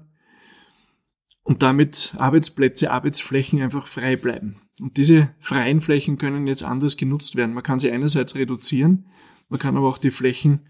und 1.43 1.61
damit 1.61 2.15
Arbeitsplätze, 2.17 2.91
Arbeitsflächen 2.91 3.61
einfach 3.61 3.87
frei 3.87 4.15
bleiben. 4.15 4.61
Und 4.81 4.97
diese 4.97 5.29
freien 5.39 5.79
Flächen 5.79 6.17
können 6.17 6.47
jetzt 6.47 6.63
anders 6.63 6.97
genutzt 6.97 7.35
werden. 7.35 7.53
Man 7.53 7.63
kann 7.63 7.79
sie 7.79 7.91
einerseits 7.91 8.35
reduzieren, 8.35 9.07
man 9.47 9.59
kann 9.59 9.77
aber 9.77 9.87
auch 9.87 9.99
die 9.99 10.11
Flächen 10.11 10.61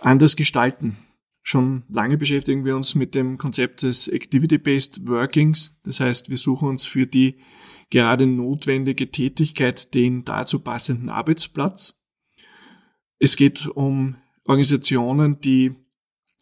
anders 0.00 0.36
gestalten. 0.36 0.96
Schon 1.42 1.84
lange 1.88 2.18
beschäftigen 2.18 2.64
wir 2.64 2.74
uns 2.74 2.96
mit 2.96 3.14
dem 3.14 3.38
Konzept 3.38 3.82
des 3.82 4.08
Activity-Based 4.08 5.06
Workings. 5.06 5.78
Das 5.84 6.00
heißt, 6.00 6.28
wir 6.28 6.38
suchen 6.38 6.68
uns 6.68 6.84
für 6.84 7.06
die 7.06 7.38
gerade 7.90 8.26
notwendige 8.26 9.12
Tätigkeit 9.12 9.94
den 9.94 10.24
dazu 10.24 10.58
passenden 10.58 11.08
Arbeitsplatz. 11.08 12.02
Es 13.20 13.36
geht 13.36 13.68
um 13.68 14.16
Organisationen, 14.46 15.40
die 15.40 15.74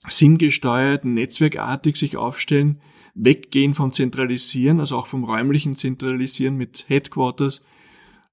sinngesteuert, 0.08 1.04
netzwerkartig 1.04 1.96
sich 1.96 2.16
aufstellen, 2.16 2.80
weggehen 3.14 3.74
vom 3.74 3.92
Zentralisieren, 3.92 4.80
also 4.80 4.96
auch 4.96 5.06
vom 5.06 5.24
räumlichen 5.24 5.74
Zentralisieren 5.74 6.56
mit 6.56 6.84
Headquarters 6.88 7.62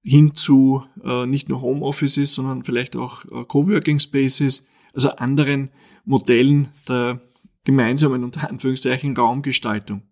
hin 0.02 0.34
zu 0.34 0.82
äh, 1.04 1.26
nicht 1.26 1.48
nur 1.48 1.60
Homeoffices, 1.60 2.34
sondern 2.34 2.64
vielleicht 2.64 2.96
auch 2.96 3.24
äh, 3.26 3.44
Coworking 3.44 4.00
Spaces, 4.00 4.66
also 4.92 5.10
anderen 5.10 5.70
Modellen 6.04 6.68
der 6.88 7.20
gemeinsamen 7.64 8.24
unter 8.24 8.50
Anführungszeichen 8.50 9.16
Raumgestaltung. 9.16 10.02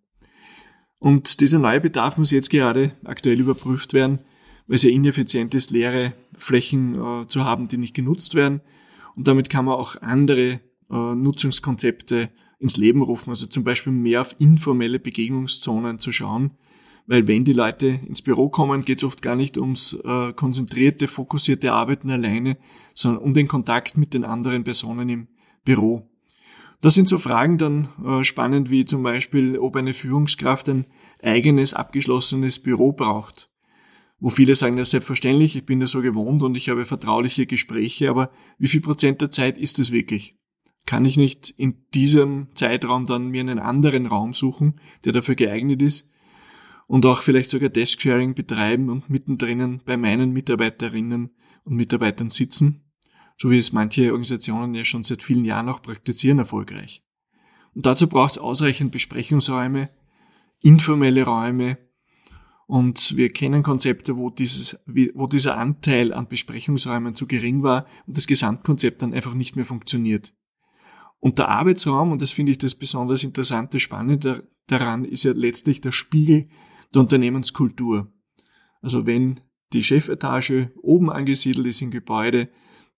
Und 0.98 1.40
dieser 1.40 1.58
neue 1.58 1.80
Bedarf 1.80 2.18
muss 2.18 2.30
jetzt 2.30 2.50
gerade 2.50 2.92
aktuell 3.04 3.40
überprüft 3.40 3.92
werden, 3.92 4.20
weil 4.68 4.76
es 4.76 4.82
ja 4.84 4.90
ineffizient 4.90 5.54
ist, 5.54 5.72
leere 5.72 6.12
Flächen 6.36 6.94
äh, 6.94 7.26
zu 7.26 7.44
haben, 7.44 7.66
die 7.66 7.78
nicht 7.78 7.96
genutzt 7.96 8.34
werden. 8.36 8.60
Und 9.16 9.26
damit 9.26 9.50
kann 9.50 9.64
man 9.64 9.74
auch 9.74 9.96
andere 10.00 10.60
äh, 10.90 11.14
Nutzungskonzepte 11.14 12.30
ins 12.58 12.76
Leben 12.76 13.02
rufen. 13.02 13.30
Also 13.30 13.46
zum 13.46 13.64
Beispiel 13.64 13.92
mehr 13.92 14.20
auf 14.20 14.36
informelle 14.38 14.98
Begegnungszonen 14.98 15.98
zu 15.98 16.12
schauen. 16.12 16.52
Weil 17.06 17.26
wenn 17.26 17.44
die 17.44 17.52
Leute 17.52 17.88
ins 18.06 18.22
Büro 18.22 18.50
kommen, 18.50 18.84
geht 18.84 18.98
es 18.98 19.04
oft 19.04 19.20
gar 19.20 19.34
nicht 19.34 19.58
ums 19.58 19.94
äh, 20.04 20.32
konzentrierte, 20.32 21.08
fokussierte 21.08 21.72
Arbeiten 21.72 22.10
alleine, 22.10 22.56
sondern 22.94 23.22
um 23.22 23.34
den 23.34 23.48
Kontakt 23.48 23.96
mit 23.96 24.14
den 24.14 24.24
anderen 24.24 24.62
Personen 24.62 25.08
im 25.08 25.28
Büro. 25.64 26.08
Das 26.80 26.94
sind 26.94 27.08
so 27.08 27.18
Fragen 27.18 27.58
dann 27.58 27.88
äh, 28.04 28.24
spannend 28.24 28.70
wie 28.70 28.84
zum 28.84 29.02
Beispiel, 29.02 29.58
ob 29.58 29.76
eine 29.76 29.92
Führungskraft 29.92 30.68
ein 30.68 30.86
eigenes 31.22 31.74
abgeschlossenes 31.74 32.58
Büro 32.60 32.92
braucht. 32.92 33.49
Wo 34.20 34.28
viele 34.28 34.54
sagen, 34.54 34.78
ist 34.78 34.90
selbstverständlich, 34.90 35.56
ich 35.56 35.64
bin 35.64 35.80
das 35.80 35.90
so 35.90 36.02
gewohnt 36.02 36.42
und 36.42 36.56
ich 36.56 36.68
habe 36.68 36.84
vertrauliche 36.84 37.46
Gespräche, 37.46 38.10
aber 38.10 38.30
wie 38.58 38.68
viel 38.68 38.82
Prozent 38.82 39.20
der 39.20 39.30
Zeit 39.30 39.56
ist 39.56 39.78
es 39.78 39.90
wirklich? 39.90 40.36
kann 40.86 41.04
ich 41.04 41.16
nicht 41.16 41.50
in 41.50 41.84
diesem 41.94 42.48
Zeitraum 42.54 43.06
dann 43.06 43.28
mir 43.28 43.40
einen 43.40 43.58
anderen 43.58 44.06
Raum 44.06 44.32
suchen, 44.32 44.80
der 45.04 45.12
dafür 45.12 45.34
geeignet 45.34 45.82
ist 45.82 46.10
und 46.86 47.06
auch 47.06 47.22
vielleicht 47.22 47.50
sogar 47.50 47.68
Desk-Sharing 47.68 48.34
betreiben 48.34 48.88
und 48.88 49.08
mittendrin 49.08 49.80
bei 49.84 49.96
meinen 49.96 50.32
Mitarbeiterinnen 50.32 51.30
und 51.64 51.76
Mitarbeitern 51.76 52.30
sitzen, 52.30 52.90
so 53.36 53.50
wie 53.50 53.58
es 53.58 53.72
manche 53.72 54.06
Organisationen 54.06 54.74
ja 54.74 54.84
schon 54.84 55.04
seit 55.04 55.22
vielen 55.22 55.44
Jahren 55.44 55.68
auch 55.68 55.82
praktizieren 55.82 56.40
erfolgreich. 56.40 57.04
Und 57.74 57.86
dazu 57.86 58.08
braucht 58.08 58.32
es 58.32 58.38
ausreichend 58.38 58.90
Besprechungsräume, 58.90 59.90
informelle 60.60 61.24
Räume, 61.24 61.78
und 62.70 63.16
wir 63.16 63.30
kennen 63.30 63.64
Konzepte, 63.64 64.16
wo, 64.16 64.30
dieses, 64.30 64.78
wo 64.86 65.26
dieser 65.26 65.58
Anteil 65.58 66.12
an 66.12 66.28
Besprechungsräumen 66.28 67.16
zu 67.16 67.26
gering 67.26 67.64
war 67.64 67.84
und 68.06 68.16
das 68.16 68.28
Gesamtkonzept 68.28 69.02
dann 69.02 69.12
einfach 69.12 69.34
nicht 69.34 69.56
mehr 69.56 69.64
funktioniert. 69.64 70.36
Und 71.18 71.40
der 71.40 71.48
Arbeitsraum, 71.48 72.12
und 72.12 72.22
das 72.22 72.30
finde 72.30 72.52
ich 72.52 72.58
das 72.58 72.76
besonders 72.76 73.24
interessante, 73.24 73.80
spannende 73.80 74.48
daran, 74.68 75.04
ist 75.04 75.24
ja 75.24 75.32
letztlich 75.32 75.80
der 75.80 75.90
Spiegel 75.90 76.48
der 76.94 77.00
Unternehmenskultur. 77.00 78.12
Also 78.82 79.04
wenn 79.04 79.40
die 79.72 79.82
Chefetage 79.82 80.70
oben 80.80 81.10
angesiedelt 81.10 81.66
ist 81.66 81.82
im 81.82 81.90
Gebäude, 81.90 82.50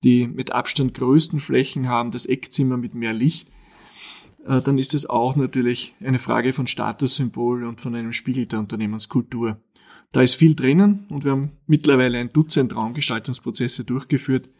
die 0.04 0.28
mit 0.28 0.52
Abstand 0.52 0.92
größten 0.92 1.40
Flächen 1.40 1.88
haben, 1.88 2.10
das 2.10 2.26
Eckzimmer 2.26 2.76
mit 2.76 2.94
mehr 2.94 3.14
Licht, 3.14 3.48
dann 4.46 4.78
ist 4.78 4.94
es 4.94 5.08
auch 5.08 5.36
natürlich 5.36 5.94
eine 6.00 6.18
Frage 6.18 6.52
von 6.52 6.66
Statussymbol 6.66 7.64
und 7.64 7.80
von 7.80 7.94
einem 7.94 8.12
Spiegel 8.12 8.46
der 8.46 8.58
Unternehmenskultur. 8.58 9.60
Da 10.10 10.20
ist 10.20 10.34
viel 10.34 10.54
drinnen 10.54 11.06
und 11.08 11.24
wir 11.24 11.32
haben 11.32 11.52
mittlerweile 11.66 12.18
ein 12.18 12.32
Dutzend 12.32 12.74
Raumgestaltungsprozesse 12.74 13.84
durchgeführt, 13.84 14.50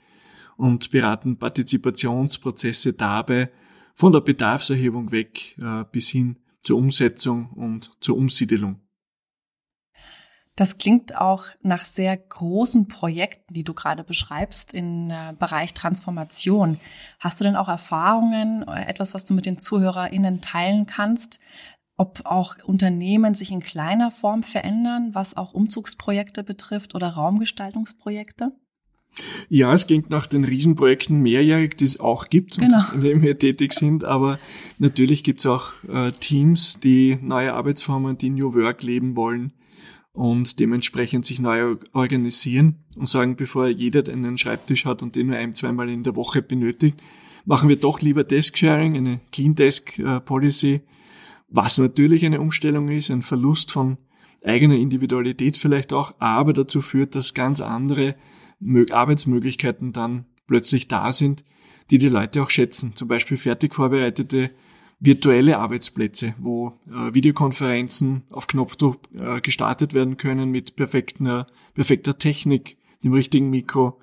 und 0.57 0.91
beraten 0.91 1.39
Partizipationsprozesse 1.39 2.93
dabei 2.93 3.51
von 3.95 4.13
der 4.13 4.21
Bedarfserhebung 4.21 5.13
weg 5.13 5.57
äh, 5.59 5.85
bis 5.91 6.11
hin 6.11 6.37
zur 6.63 6.79
Umsetzung 6.79 7.51
und 7.51 7.91
zur 8.01 8.17
Umsiedelung. 8.17 8.82
Das 10.55 10.77
klingt 10.77 11.17
auch 11.17 11.45
nach 11.63 11.85
sehr 11.85 12.15
großen 12.15 12.87
Projekten, 12.87 13.55
die 13.55 13.65
du 13.65 13.73
gerade 13.73 14.05
beschreibst 14.05 14.75
im 14.75 15.11
äh, 15.11 15.33
Bereich 15.39 15.73
Transformation. 15.73 16.79
Hast 17.21 17.41
du 17.41 17.45
denn 17.45 17.57
auch 17.57 17.69
Erfahrungen, 17.69 18.67
äh, 18.69 18.85
etwas, 18.85 19.15
was 19.15 19.25
du 19.25 19.33
mit 19.33 19.47
den 19.47 19.59
ZuhörerInnen 19.59 20.43
teilen 20.43 20.85
kannst, 20.85 21.41
ob 21.97 22.21
auch 22.25 22.57
Unternehmen 22.65 23.35
sich 23.35 23.51
in 23.51 23.61
kleiner 23.61 24.11
Form 24.11 24.43
verändern, 24.43 25.15
was 25.15 25.37
auch 25.37 25.55
Umzugsprojekte 25.55 26.45
betrifft 26.45 26.95
oder 26.95 27.09
Raumgestaltungsprojekte? 27.09 28.53
Ja, 29.49 29.73
es 29.73 29.87
klingt 29.87 30.11
nach 30.11 30.27
den 30.27 30.45
Riesenprojekten 30.45 31.21
mehrjährig, 31.21 31.77
die 31.77 31.85
es 31.85 32.01
auch 32.01 32.29
gibt, 32.29 32.59
genau. 32.59 32.83
in 32.95 33.01
denen 33.01 33.23
wir 33.23 33.39
tätig 33.39 33.73
sind. 33.73 34.05
Aber 34.05 34.39
natürlich 34.79 35.23
gibt 35.23 35.41
es 35.41 35.47
auch 35.47 35.73
äh, 35.89 36.13
Teams, 36.13 36.79
die 36.81 37.19
neue 37.23 37.55
Arbeitsformen, 37.55 38.19
die 38.19 38.31
New 38.31 38.55
Work 38.55 38.83
leben 38.83 39.17
wollen 39.17 39.53
und 40.13 40.59
dementsprechend 40.61 41.25
sich 41.25 41.41
neu 41.41 41.77
organisieren 41.93 42.85
und 42.97 43.09
sagen, 43.09 43.37
bevor 43.37 43.69
jeder 43.69 44.11
einen 44.13 44.39
Schreibtisch 44.39 44.85
hat 44.85 45.03
und 45.03 45.17
den 45.17 45.29
nur 45.29 45.37
ein, 45.37 45.55
zweimal 45.55 45.89
in 45.89 46.03
der 46.03 46.17
Woche 46.17 46.43
benötigt, 46.43 47.03
machen 47.45 47.69
wir 47.69 47.77
doch 47.77 48.01
lieber 48.01 48.25
Desk 48.25 48.57
Sharing, 48.57 48.97
eine 48.97 49.21
Clean 49.33 49.55
Desk 49.55 49.99
äh, 49.99 50.21
Policy, 50.21 50.83
was 51.49 51.79
natürlich 51.79 52.25
eine 52.25 52.41
Umstellung 52.41 52.89
ist, 52.89 53.11
ein 53.11 53.23
Verlust 53.23 53.73
von 53.73 53.99
eigener 54.45 54.77
Individualität 54.77 55.57
vielleicht 55.57 55.93
auch, 55.93 56.15
aber 56.19 56.53
dazu 56.53 56.83
führt, 56.83 57.15
dass 57.15 57.35
ganz 57.35 57.61
andere 57.61 58.17
Arbeitsmöglichkeiten 58.91 59.93
dann 59.93 60.27
plötzlich 60.47 60.89
da 60.89 61.13
sind, 61.13 61.45
die 61.91 61.99
die 61.99 62.09
Leute 62.09 62.43
auch 62.43 62.51
schätzen. 62.51 62.95
Zum 62.97 63.09
Beispiel 63.09 63.37
fertig 63.37 63.75
vorbereitete 63.75 64.51
virtuelle 65.05 65.59
Arbeitsplätze, 65.59 66.35
wo 66.39 66.79
äh, 66.87 67.13
Videokonferenzen 67.13 68.23
auf 68.31 68.47
Knopfdruck 68.47 69.01
äh, 69.19 69.41
gestartet 69.41 69.95
werden 69.95 70.17
können 70.17 70.51
mit 70.51 70.77
perfekter, 70.77 71.49
perfekter 71.75 72.19
Technik, 72.19 72.77
dem 73.03 73.13
richtigen 73.13 73.51
Mikro 73.51 74.01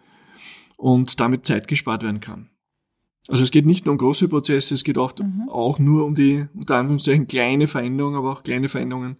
und 0.76 1.18
damit 1.22 1.46
Zeit 1.46 1.70
gespart 1.70 2.04
werden 2.04 2.20
kann. 2.20 2.50
Also 3.30 3.44
es 3.44 3.52
geht 3.52 3.66
nicht 3.66 3.86
nur 3.86 3.94
um 3.94 3.98
große 3.98 4.28
Prozesse, 4.28 4.74
es 4.74 4.84
geht 4.84 4.98
oft 4.98 5.20
mhm. 5.20 5.48
auch 5.50 5.80
nur 5.80 6.06
um 6.06 6.16
die 6.16 6.48
unter 6.54 6.76
Anführungszeichen 6.76 7.28
kleine 7.28 7.68
Veränderungen, 7.68 8.18
aber 8.18 8.34
auch 8.34 8.44
kleine 8.44 8.68
Veränderungen 8.68 9.16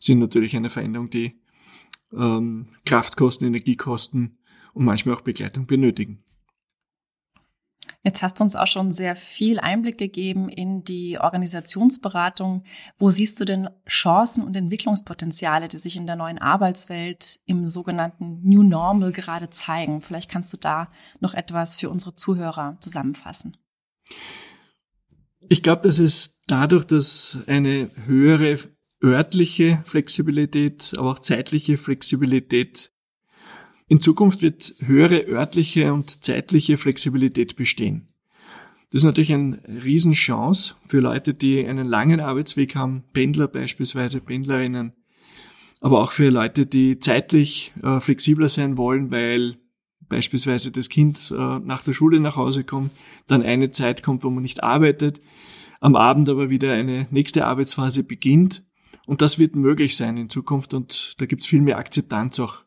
sind 0.00 0.18
natürlich 0.18 0.56
eine 0.56 0.70
Veränderung, 0.70 1.10
die 1.10 1.40
ähm, 2.12 2.70
Kraftkosten, 2.84 3.46
Energiekosten 3.46 4.38
und 4.72 4.84
manchmal 4.84 5.14
auch 5.14 5.20
Begleitung 5.20 5.66
benötigen. 5.66 6.24
Jetzt 8.02 8.22
hast 8.22 8.40
du 8.40 8.44
uns 8.44 8.56
auch 8.56 8.66
schon 8.66 8.92
sehr 8.92 9.14
viel 9.14 9.60
Einblick 9.60 9.98
gegeben 9.98 10.48
in 10.48 10.84
die 10.84 11.18
Organisationsberatung. 11.18 12.64
Wo 12.96 13.10
siehst 13.10 13.38
du 13.38 13.44
denn 13.44 13.68
Chancen 13.86 14.42
und 14.42 14.56
Entwicklungspotenziale, 14.56 15.68
die 15.68 15.76
sich 15.76 15.96
in 15.96 16.06
der 16.06 16.16
neuen 16.16 16.38
Arbeitswelt 16.38 17.40
im 17.44 17.68
sogenannten 17.68 18.40
New 18.42 18.62
Normal 18.62 19.12
gerade 19.12 19.50
zeigen? 19.50 20.00
Vielleicht 20.00 20.30
kannst 20.30 20.50
du 20.54 20.56
da 20.56 20.90
noch 21.20 21.34
etwas 21.34 21.76
für 21.76 21.90
unsere 21.90 22.14
Zuhörer 22.14 22.78
zusammenfassen. 22.80 23.58
Ich 25.48 25.62
glaube, 25.62 25.82
dass 25.82 25.98
es 25.98 26.38
dadurch, 26.46 26.86
dass 26.86 27.38
eine 27.46 27.90
höhere 28.06 28.56
örtliche 29.04 29.82
Flexibilität, 29.84 30.94
aber 30.96 31.12
auch 31.12 31.18
zeitliche 31.18 31.76
Flexibilität 31.76 32.92
in 33.90 33.98
Zukunft 33.98 34.40
wird 34.40 34.76
höhere 34.78 35.26
örtliche 35.26 35.92
und 35.92 36.22
zeitliche 36.22 36.78
Flexibilität 36.78 37.56
bestehen. 37.56 38.06
Das 38.92 39.00
ist 39.00 39.04
natürlich 39.04 39.32
eine 39.32 39.60
Riesenchance 39.66 40.76
für 40.86 41.00
Leute, 41.00 41.34
die 41.34 41.66
einen 41.66 41.88
langen 41.88 42.20
Arbeitsweg 42.20 42.76
haben, 42.76 43.02
Pendler 43.12 43.48
beispielsweise, 43.48 44.20
Pendlerinnen, 44.20 44.92
aber 45.80 46.02
auch 46.02 46.12
für 46.12 46.28
Leute, 46.28 46.66
die 46.66 47.00
zeitlich 47.00 47.72
äh, 47.82 47.98
flexibler 47.98 48.48
sein 48.48 48.76
wollen, 48.76 49.10
weil 49.10 49.56
beispielsweise 50.08 50.70
das 50.70 50.88
Kind 50.88 51.34
äh, 51.36 51.58
nach 51.58 51.82
der 51.82 51.92
Schule 51.92 52.20
nach 52.20 52.36
Hause 52.36 52.62
kommt, 52.62 52.94
dann 53.26 53.42
eine 53.42 53.70
Zeit 53.70 54.04
kommt, 54.04 54.22
wo 54.22 54.30
man 54.30 54.44
nicht 54.44 54.62
arbeitet, 54.62 55.20
am 55.80 55.96
Abend 55.96 56.28
aber 56.28 56.48
wieder 56.48 56.74
eine 56.74 57.08
nächste 57.10 57.44
Arbeitsphase 57.44 58.04
beginnt. 58.04 58.64
Und 59.08 59.20
das 59.20 59.40
wird 59.40 59.56
möglich 59.56 59.96
sein 59.96 60.16
in 60.16 60.30
Zukunft 60.30 60.74
und 60.74 61.20
da 61.20 61.26
gibt 61.26 61.42
es 61.42 61.48
viel 61.48 61.60
mehr 61.60 61.78
Akzeptanz 61.78 62.38
auch 62.38 62.62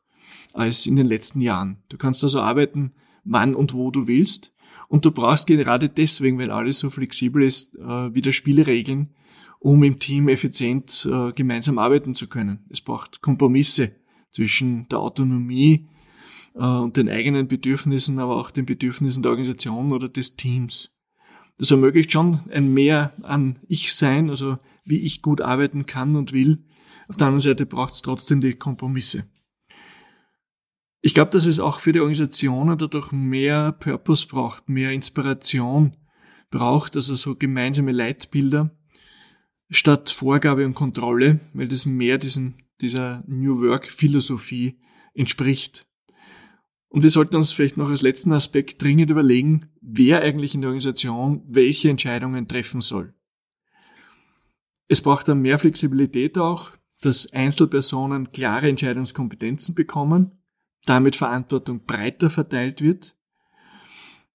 als 0.53 0.85
in 0.85 0.95
den 0.95 1.07
letzten 1.07 1.41
Jahren. 1.41 1.77
Du 1.89 1.97
kannst 1.97 2.23
also 2.23 2.39
arbeiten, 2.39 2.93
wann 3.25 3.55
und 3.55 3.73
wo 3.73 3.91
du 3.91 4.07
willst. 4.07 4.53
Und 4.87 5.05
du 5.05 5.11
brauchst 5.11 5.47
gerade 5.47 5.89
deswegen, 5.89 6.37
weil 6.37 6.51
alles 6.51 6.79
so 6.79 6.89
flexibel 6.89 7.43
ist, 7.43 7.73
äh, 7.75 8.13
wieder 8.13 8.31
Spielregeln, 8.31 9.15
um 9.59 9.83
im 9.83 9.99
Team 9.99 10.29
effizient 10.29 11.07
äh, 11.11 11.31
gemeinsam 11.33 11.79
arbeiten 11.79 12.13
zu 12.13 12.27
können. 12.27 12.65
Es 12.69 12.81
braucht 12.81 13.21
Kompromisse 13.21 13.95
zwischen 14.29 14.87
der 14.89 14.99
Autonomie 14.99 15.87
äh, 16.53 16.63
und 16.63 16.97
den 16.97 17.09
eigenen 17.09 17.47
Bedürfnissen, 17.47 18.19
aber 18.19 18.35
auch 18.37 18.51
den 18.51 18.65
Bedürfnissen 18.65 19.23
der 19.23 19.31
Organisation 19.31 19.91
oder 19.93 20.09
des 20.09 20.35
Teams. 20.35 20.91
Das 21.57 21.71
ermöglicht 21.71 22.11
schon 22.11 22.41
ein 22.51 22.73
Mehr 22.73 23.13
an 23.21 23.59
Ich-Sein, 23.67 24.29
also 24.29 24.57
wie 24.85 24.99
ich 24.99 25.21
gut 25.21 25.41
arbeiten 25.41 25.85
kann 25.85 26.15
und 26.15 26.33
will. 26.33 26.65
Auf 27.07 27.17
der 27.17 27.27
anderen 27.27 27.41
Seite 27.41 27.65
braucht 27.65 27.93
es 27.93 28.01
trotzdem 28.01 28.41
die 28.41 28.53
Kompromisse. 28.53 29.25
Ich 31.05 31.13
glaube, 31.13 31.31
dass 31.31 31.45
es 31.45 31.59
auch 31.59 31.81
für 31.81 31.91
die 31.91 31.99
Organisationen 31.99 32.77
dadurch 32.77 33.11
mehr 33.11 33.73
Purpose 33.73 34.25
braucht, 34.25 34.69
mehr 34.69 34.93
Inspiration 34.93 35.97
braucht, 36.49 36.95
also 36.95 37.15
so 37.15 37.35
gemeinsame 37.35 37.91
Leitbilder 37.91 38.71
statt 39.69 40.09
Vorgabe 40.09 40.65
und 40.65 40.75
Kontrolle, 40.75 41.41
weil 41.51 41.67
das 41.67 41.85
mehr 41.85 42.17
diesen, 42.19 42.63
dieser 42.79 43.21
New 43.27 43.59
Work 43.59 43.87
Philosophie 43.87 44.79
entspricht. 45.13 45.85
Und 46.87 47.03
wir 47.03 47.09
sollten 47.09 47.35
uns 47.35 47.51
vielleicht 47.51 47.75
noch 47.75 47.89
als 47.89 48.01
letzten 48.01 48.31
Aspekt 48.31 48.81
dringend 48.81 49.11
überlegen, 49.11 49.65
wer 49.81 50.21
eigentlich 50.21 50.55
in 50.55 50.61
der 50.61 50.69
Organisation 50.69 51.43
welche 51.47 51.89
Entscheidungen 51.89 52.47
treffen 52.47 52.79
soll. 52.79 53.13
Es 54.87 55.01
braucht 55.01 55.27
dann 55.27 55.41
mehr 55.41 55.59
Flexibilität 55.59 56.37
auch, 56.37 56.71
dass 57.01 57.29
Einzelpersonen 57.33 58.31
klare 58.31 58.69
Entscheidungskompetenzen 58.69 59.75
bekommen, 59.75 60.39
damit 60.85 61.15
Verantwortung 61.15 61.85
breiter 61.85 62.29
verteilt 62.29 62.81
wird, 62.81 63.15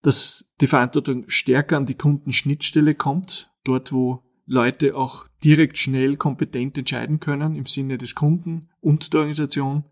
dass 0.02 0.45
die 0.61 0.67
Verantwortung 0.67 1.25
stärker 1.28 1.76
an 1.76 1.87
die 1.87 1.97
Kundenschnittstelle 1.97 2.95
kommt, 2.95 3.50
dort 3.64 3.93
wo 3.93 4.23
Leute 4.47 4.97
auch 4.97 5.28
direkt 5.45 5.76
schnell 5.76 6.17
kompetent 6.17 6.78
entscheiden 6.78 7.21
können 7.21 7.55
im 7.55 7.67
Sinne 7.67 7.99
des 7.99 8.14
Kunden 8.14 8.71
und 8.81 9.12
der 9.12 9.21
Organisation 9.21 9.85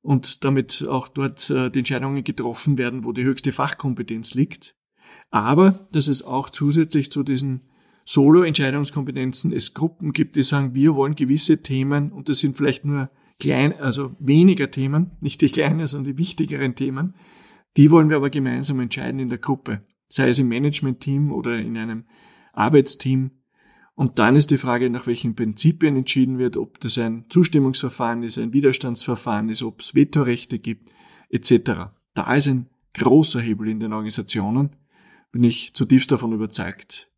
und 0.00 0.44
damit 0.44 0.86
auch 0.88 1.08
dort 1.08 1.50
äh, 1.50 1.70
die 1.70 1.80
Entscheidungen 1.80 2.24
getroffen 2.24 2.78
werden, 2.78 3.04
wo 3.04 3.12
die 3.12 3.24
höchste 3.24 3.52
Fachkompetenz 3.52 4.34
liegt. 4.34 4.74
Aber 5.30 5.86
dass 5.92 6.08
es 6.08 6.22
auch 6.22 6.48
zusätzlich 6.48 7.12
zu 7.12 7.22
diesen 7.22 7.68
Solo-Entscheidungskompetenzen 8.06 9.52
es 9.52 9.74
Gruppen 9.74 10.12
gibt, 10.12 10.36
die 10.36 10.42
sagen, 10.42 10.72
wir 10.72 10.94
wollen 10.94 11.14
gewisse 11.14 11.62
Themen 11.62 12.10
und 12.10 12.30
das 12.30 12.38
sind 12.38 12.56
vielleicht 12.56 12.86
nur 12.86 13.10
klein, 13.38 13.72
also 13.74 14.16
weniger 14.18 14.70
Themen, 14.70 15.12
nicht 15.20 15.40
die 15.40 15.50
kleinen, 15.50 15.86
sondern 15.86 16.12
die 16.12 16.18
wichtigeren 16.18 16.74
Themen. 16.74 17.14
Die 17.76 17.90
wollen 17.90 18.08
wir 18.08 18.16
aber 18.16 18.30
gemeinsam 18.30 18.80
entscheiden 18.80 19.20
in 19.20 19.28
der 19.28 19.38
Gruppe, 19.38 19.82
sei 20.08 20.28
es 20.28 20.38
im 20.38 20.48
Management-Team 20.48 21.32
oder 21.32 21.58
in 21.58 21.76
einem 21.76 22.04
Arbeitsteam. 22.52 23.30
Und 23.94 24.18
dann 24.18 24.36
ist 24.36 24.50
die 24.50 24.58
Frage, 24.58 24.90
nach 24.90 25.06
welchen 25.06 25.34
Prinzipien 25.34 25.96
entschieden 25.96 26.38
wird, 26.38 26.56
ob 26.56 26.80
das 26.80 26.98
ein 26.98 27.26
Zustimmungsverfahren 27.28 28.22
ist, 28.22 28.38
ein 28.38 28.52
Widerstandsverfahren 28.52 29.48
ist, 29.48 29.62
ob 29.62 29.80
es 29.80 29.94
Vetorechte 29.94 30.58
gibt, 30.58 30.88
etc. 31.30 31.90
Da 32.14 32.34
ist 32.34 32.48
ein 32.48 32.68
großer 32.94 33.40
Hebel 33.40 33.68
in 33.68 33.80
den 33.80 33.92
Organisationen, 33.92 34.76
bin 35.30 35.44
ich 35.44 35.74
zutiefst 35.74 36.10
davon 36.10 36.32
überzeugt. 36.32 37.10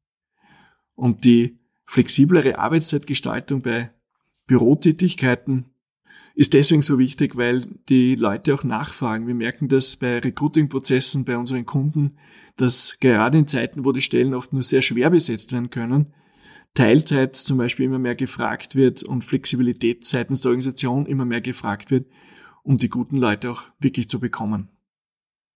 Und 0.94 1.24
die 1.24 1.58
flexiblere 1.86 2.58
Arbeitszeitgestaltung 2.58 3.62
bei 3.62 3.90
Bürotätigkeiten 4.46 5.69
ist 6.40 6.54
deswegen 6.54 6.80
so 6.80 6.98
wichtig, 6.98 7.36
weil 7.36 7.60
die 7.90 8.14
Leute 8.14 8.54
auch 8.54 8.64
nachfragen. 8.64 9.26
Wir 9.26 9.34
merken 9.34 9.68
das 9.68 9.96
bei 9.96 10.20
Recruiting-Prozessen 10.20 11.26
bei 11.26 11.36
unseren 11.36 11.66
Kunden, 11.66 12.16
dass 12.56 12.96
gerade 12.98 13.36
in 13.36 13.46
Zeiten, 13.46 13.84
wo 13.84 13.92
die 13.92 14.00
Stellen 14.00 14.32
oft 14.32 14.54
nur 14.54 14.62
sehr 14.62 14.80
schwer 14.80 15.10
besetzt 15.10 15.52
werden 15.52 15.68
können, 15.68 16.14
Teilzeit 16.72 17.36
zum 17.36 17.58
Beispiel 17.58 17.84
immer 17.84 17.98
mehr 17.98 18.14
gefragt 18.14 18.74
wird 18.74 19.02
und 19.02 19.22
Flexibilität 19.22 20.06
seitens 20.06 20.40
der 20.40 20.52
Organisation 20.52 21.04
immer 21.04 21.26
mehr 21.26 21.42
gefragt 21.42 21.90
wird, 21.90 22.06
um 22.62 22.78
die 22.78 22.88
guten 22.88 23.18
Leute 23.18 23.50
auch 23.50 23.64
wirklich 23.78 24.08
zu 24.08 24.18
bekommen. 24.18 24.70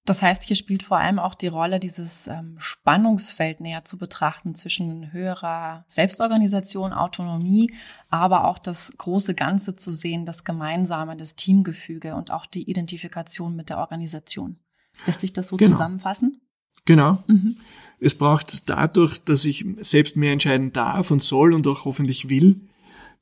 Das 0.06 0.20
heißt, 0.20 0.42
hier 0.42 0.56
spielt 0.56 0.82
vor 0.82 0.98
allem 0.98 1.18
auch 1.18 1.34
die 1.34 1.46
Rolle, 1.46 1.80
dieses 1.80 2.26
ähm, 2.26 2.56
Spannungsfeld 2.58 3.60
näher 3.60 3.84
zu 3.86 3.96
betrachten 3.96 4.54
zwischen 4.54 5.12
höherer 5.12 5.84
Selbstorganisation, 5.88 6.92
Autonomie, 6.92 7.72
aber 8.10 8.44
auch 8.44 8.58
das 8.58 8.92
große 8.98 9.34
Ganze 9.34 9.76
zu 9.76 9.92
sehen, 9.92 10.26
das 10.26 10.44
Gemeinsame, 10.44 11.16
das 11.16 11.36
Teamgefüge 11.36 12.16
und 12.16 12.30
auch 12.30 12.44
die 12.44 12.68
Identifikation 12.68 13.56
mit 13.56 13.70
der 13.70 13.78
Organisation. 13.78 14.58
Lässt 15.06 15.22
sich 15.22 15.32
das 15.32 15.48
so 15.48 15.56
genau. 15.56 15.72
zusammenfassen? 15.72 16.40
Genau. 16.84 17.24
Mhm. 17.26 17.56
Es 17.98 18.14
braucht 18.14 18.68
dadurch, 18.68 19.24
dass 19.24 19.46
ich 19.46 19.64
selbst 19.80 20.16
mehr 20.16 20.32
entscheiden 20.32 20.74
darf 20.74 21.10
und 21.10 21.22
soll 21.22 21.54
und 21.54 21.66
auch 21.66 21.86
hoffentlich 21.86 22.28
will, 22.28 22.60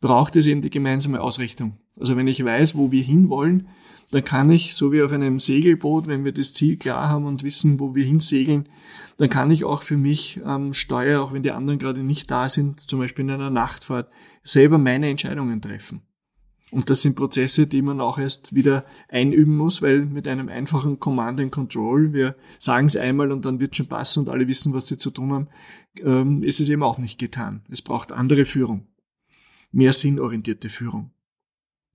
braucht 0.01 0.35
es 0.35 0.47
eben 0.47 0.63
die 0.63 0.71
gemeinsame 0.71 1.21
Ausrichtung. 1.21 1.79
Also 1.99 2.17
wenn 2.17 2.27
ich 2.27 2.45
weiß, 2.45 2.77
wo 2.77 2.91
wir 2.91 3.05
hinwollen, 3.05 3.69
dann 4.13 4.25
kann 4.25 4.51
ich, 4.51 4.75
so 4.75 4.93
wie 4.93 5.03
auf 5.03 5.11
einem 5.11 5.41
Segelboot, 5.41 6.07
wenn 6.07 6.25
wir 6.25 6.33
das 6.33 6.53
Ziel 6.53 6.77
klar 6.77 7.09
haben 7.09 7.25
und 7.25 7.43
wissen, 7.43 7.81
wo 7.81 7.95
wir 7.95 8.05
hinsegeln, 8.05 8.69
dann 9.17 9.31
kann 9.31 9.51
ich 9.51 9.65
auch 9.65 9.83
für 9.83 9.97
mich 9.97 10.41
am 10.45 10.75
Steuer, 10.75 11.23
auch 11.23 11.33
wenn 11.33 11.43
die 11.43 11.51
anderen 11.51 11.79
gerade 11.79 12.03
nicht 12.03 12.31
da 12.31 12.51
sind, 12.51 12.81
zum 12.81 12.99
Beispiel 12.99 13.25
in 13.25 13.31
einer 13.31 13.49
Nachtfahrt, 13.49 14.11
selber 14.43 14.77
meine 14.77 15.09
Entscheidungen 15.09 15.63
treffen. 15.63 16.03
Und 16.71 16.91
das 16.91 17.01
sind 17.01 17.17
Prozesse, 17.17 17.67
die 17.67 17.81
man 17.81 18.03
auch 18.03 18.19
erst 18.19 18.55
wieder 18.55 18.85
einüben 19.09 19.57
muss, 19.57 19.81
weil 19.81 20.05
mit 20.05 20.29
einem 20.29 20.51
einfachen 20.51 21.01
Command 21.01 21.41
and 21.41 21.53
Control, 21.53 22.13
wir 22.13 22.37
sagen 22.59 22.89
es 22.89 22.97
einmal 22.97 23.33
und 23.33 23.47
dann 23.47 23.61
wird 23.61 23.77
schon 23.77 23.87
passen 23.87 24.21
und 24.21 24.29
alle 24.29 24.47
wissen, 24.47 24.75
was 24.75 24.89
sie 24.89 24.99
zu 24.99 25.11
tun 25.11 25.33
haben, 25.33 25.49
ähm, 26.01 26.43
ist 26.43 26.61
es 26.61 26.69
eben 26.69 26.83
auch 26.83 26.99
nicht 26.99 27.19
getan. 27.19 27.63
Es 27.71 27.81
braucht 27.81 28.13
andere 28.13 28.45
Führung. 28.45 28.89
Mehr 29.71 29.95
sinnorientierte 29.95 30.69
Führung. 30.69 31.12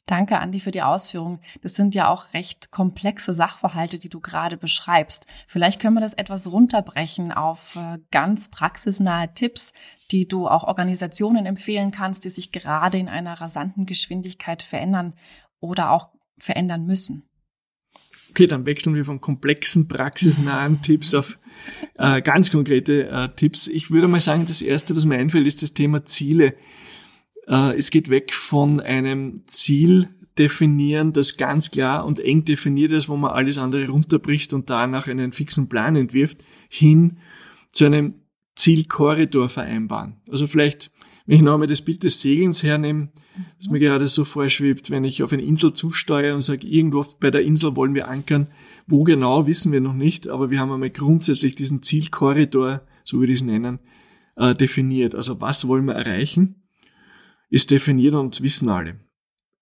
Danke, 0.07 0.39
Andi, 0.39 0.61
für 0.61 0.71
die 0.71 0.81
Ausführung. 0.81 1.41
Das 1.61 1.75
sind 1.75 1.93
ja 1.93 2.07
auch 2.07 2.33
recht 2.33 2.71
komplexe 2.71 3.33
Sachverhalte, 3.33 3.99
die 3.99 4.07
du 4.07 4.21
gerade 4.21 4.55
beschreibst. 4.55 5.27
Vielleicht 5.47 5.81
können 5.81 5.95
wir 5.95 6.01
das 6.01 6.13
etwas 6.13 6.49
runterbrechen 6.49 7.33
auf 7.33 7.75
äh, 7.75 7.97
ganz 8.09 8.49
praxisnahe 8.49 9.33
Tipps, 9.33 9.73
die 10.11 10.25
du 10.25 10.47
auch 10.47 10.63
Organisationen 10.63 11.45
empfehlen 11.45 11.91
kannst, 11.91 12.23
die 12.23 12.29
sich 12.29 12.53
gerade 12.53 12.97
in 12.97 13.09
einer 13.09 13.33
rasanten 13.33 13.85
Geschwindigkeit 13.85 14.63
verändern 14.63 15.13
oder 15.59 15.91
auch 15.91 16.07
verändern 16.37 16.85
müssen. 16.85 17.23
Okay, 18.29 18.47
dann 18.47 18.65
wechseln 18.65 18.95
wir 18.95 19.03
von 19.03 19.19
komplexen, 19.19 19.89
praxisnahen 19.89 20.81
Tipps 20.83 21.13
auf 21.15 21.37
äh, 21.97 22.21
ganz 22.21 22.49
konkrete 22.49 23.09
äh, 23.09 23.27
Tipps. 23.35 23.67
Ich 23.67 23.91
würde 23.91 24.07
mal 24.07 24.21
sagen, 24.21 24.45
das 24.45 24.61
erste, 24.61 24.95
was 24.95 25.03
mir 25.03 25.17
einfällt, 25.17 25.47
ist 25.47 25.63
das 25.63 25.73
Thema 25.73 26.05
Ziele. 26.05 26.55
Äh, 27.47 27.77
es 27.77 27.89
geht 27.89 28.09
weg 28.09 28.33
von 28.33 28.79
einem 28.79 29.41
Ziel 29.47 30.09
definieren, 30.37 31.13
das 31.13 31.37
ganz 31.37 31.71
klar 31.71 32.05
und 32.05 32.19
eng 32.19 32.45
definiert 32.45 32.91
ist, 32.91 33.09
wo 33.09 33.17
man 33.17 33.31
alles 33.31 33.57
andere 33.57 33.87
runterbricht 33.87 34.53
und 34.53 34.69
danach 34.69 35.07
einen 35.07 35.31
fixen 35.31 35.67
Plan 35.67 35.95
entwirft, 35.95 36.43
hin 36.69 37.17
zu 37.71 37.85
einem 37.85 38.15
Zielkorridor 38.55 39.49
vereinbaren. 39.49 40.17
Also 40.29 40.47
vielleicht, 40.47 40.91
wenn 41.25 41.37
ich 41.37 41.41
noch 41.41 41.53
einmal 41.53 41.67
das 41.67 41.81
Bild 41.81 42.03
des 42.03 42.21
Segelns 42.21 42.63
hernehme, 42.63 43.09
das 43.57 43.69
mir 43.69 43.79
gerade 43.79 44.07
so 44.07 44.25
vorschwebt, 44.25 44.89
wenn 44.89 45.03
ich 45.03 45.23
auf 45.23 45.33
eine 45.33 45.43
Insel 45.43 45.73
zusteuere 45.73 46.35
und 46.35 46.41
sage, 46.41 46.67
irgendwo 46.67 47.05
bei 47.19 47.31
der 47.31 47.41
Insel 47.41 47.75
wollen 47.75 47.93
wir 47.93 48.07
ankern, 48.07 48.49
wo 48.87 49.03
genau, 49.03 49.47
wissen 49.47 49.71
wir 49.71 49.81
noch 49.81 49.93
nicht, 49.93 50.27
aber 50.27 50.49
wir 50.49 50.59
haben 50.59 50.71
einmal 50.71 50.89
grundsätzlich 50.89 51.55
diesen 51.55 51.83
Zielkorridor, 51.83 52.81
so 53.03 53.19
würde 53.19 53.33
ich 53.33 53.41
es 53.41 53.45
nennen, 53.45 53.79
äh, 54.35 54.55
definiert. 54.55 55.15
Also 55.15 55.41
was 55.41 55.67
wollen 55.67 55.85
wir 55.85 55.93
erreichen, 55.93 56.66
ist 57.49 57.71
definiert 57.71 58.15
und 58.15 58.41
wissen 58.41 58.69
alle. 58.69 58.99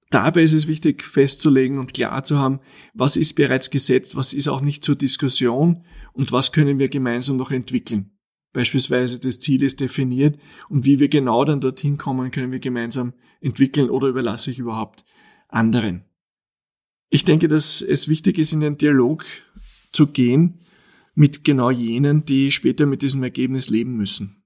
Dabei 0.10 0.43
ist 0.43 0.54
es 0.54 0.67
wichtig 0.67 1.04
festzulegen 1.04 1.80
und 1.80 1.93
klar 1.93 2.24
zu 2.24 2.38
haben, 2.38 2.60
was 2.93 3.17
ist 3.17 3.34
bereits 3.34 3.69
gesetzt, 3.69 4.15
was 4.15 4.34
ist 4.34 4.48
auch 4.48 4.62
nicht 4.62 4.84
zur 4.84 4.95
Diskussion 4.95 5.84
und 6.13 6.32
was 6.32 6.52
können 6.52 6.80
wir 6.80 6.89
gemeinsam 6.89 7.38
noch 7.38 7.52
entwickeln. 7.52 8.12
Beispielsweise 8.54 9.19
das 9.19 9.39
Ziel 9.39 9.63
ist 9.63 9.82
definiert 9.82 10.39
und 10.69 10.86
wie 10.86 11.00
wir 11.00 11.10
genau 11.10 11.43
dann 11.43 11.60
dorthin 11.60 11.98
kommen, 11.98 12.32
können 12.32 12.52
wir 12.52 12.60
gemeinsam 12.60 13.13
entwickeln 13.41 13.89
oder 13.89 14.08
überlasse 14.08 14.52
ich 14.52 14.60
überhaupt 14.60 15.04
anderen. 15.50 16.06
Ich 17.10 17.26
denke, 17.26 17.48
dass 17.48 17.82
es 17.82 18.08
wichtig 18.08 18.38
ist, 18.38 18.54
in 18.54 18.62
den 18.62 18.78
Dialog 18.78 19.26
zu 19.91 20.08
gehen 20.08 20.60
mit 21.15 21.43
genau 21.43 21.71
jenen, 21.71 22.26
die 22.26 22.52
später 22.52 22.86
mit 22.86 23.02
diesem 23.02 23.24
Ergebnis 23.24 23.69
leben 23.69 23.98
müssen. 23.98 24.44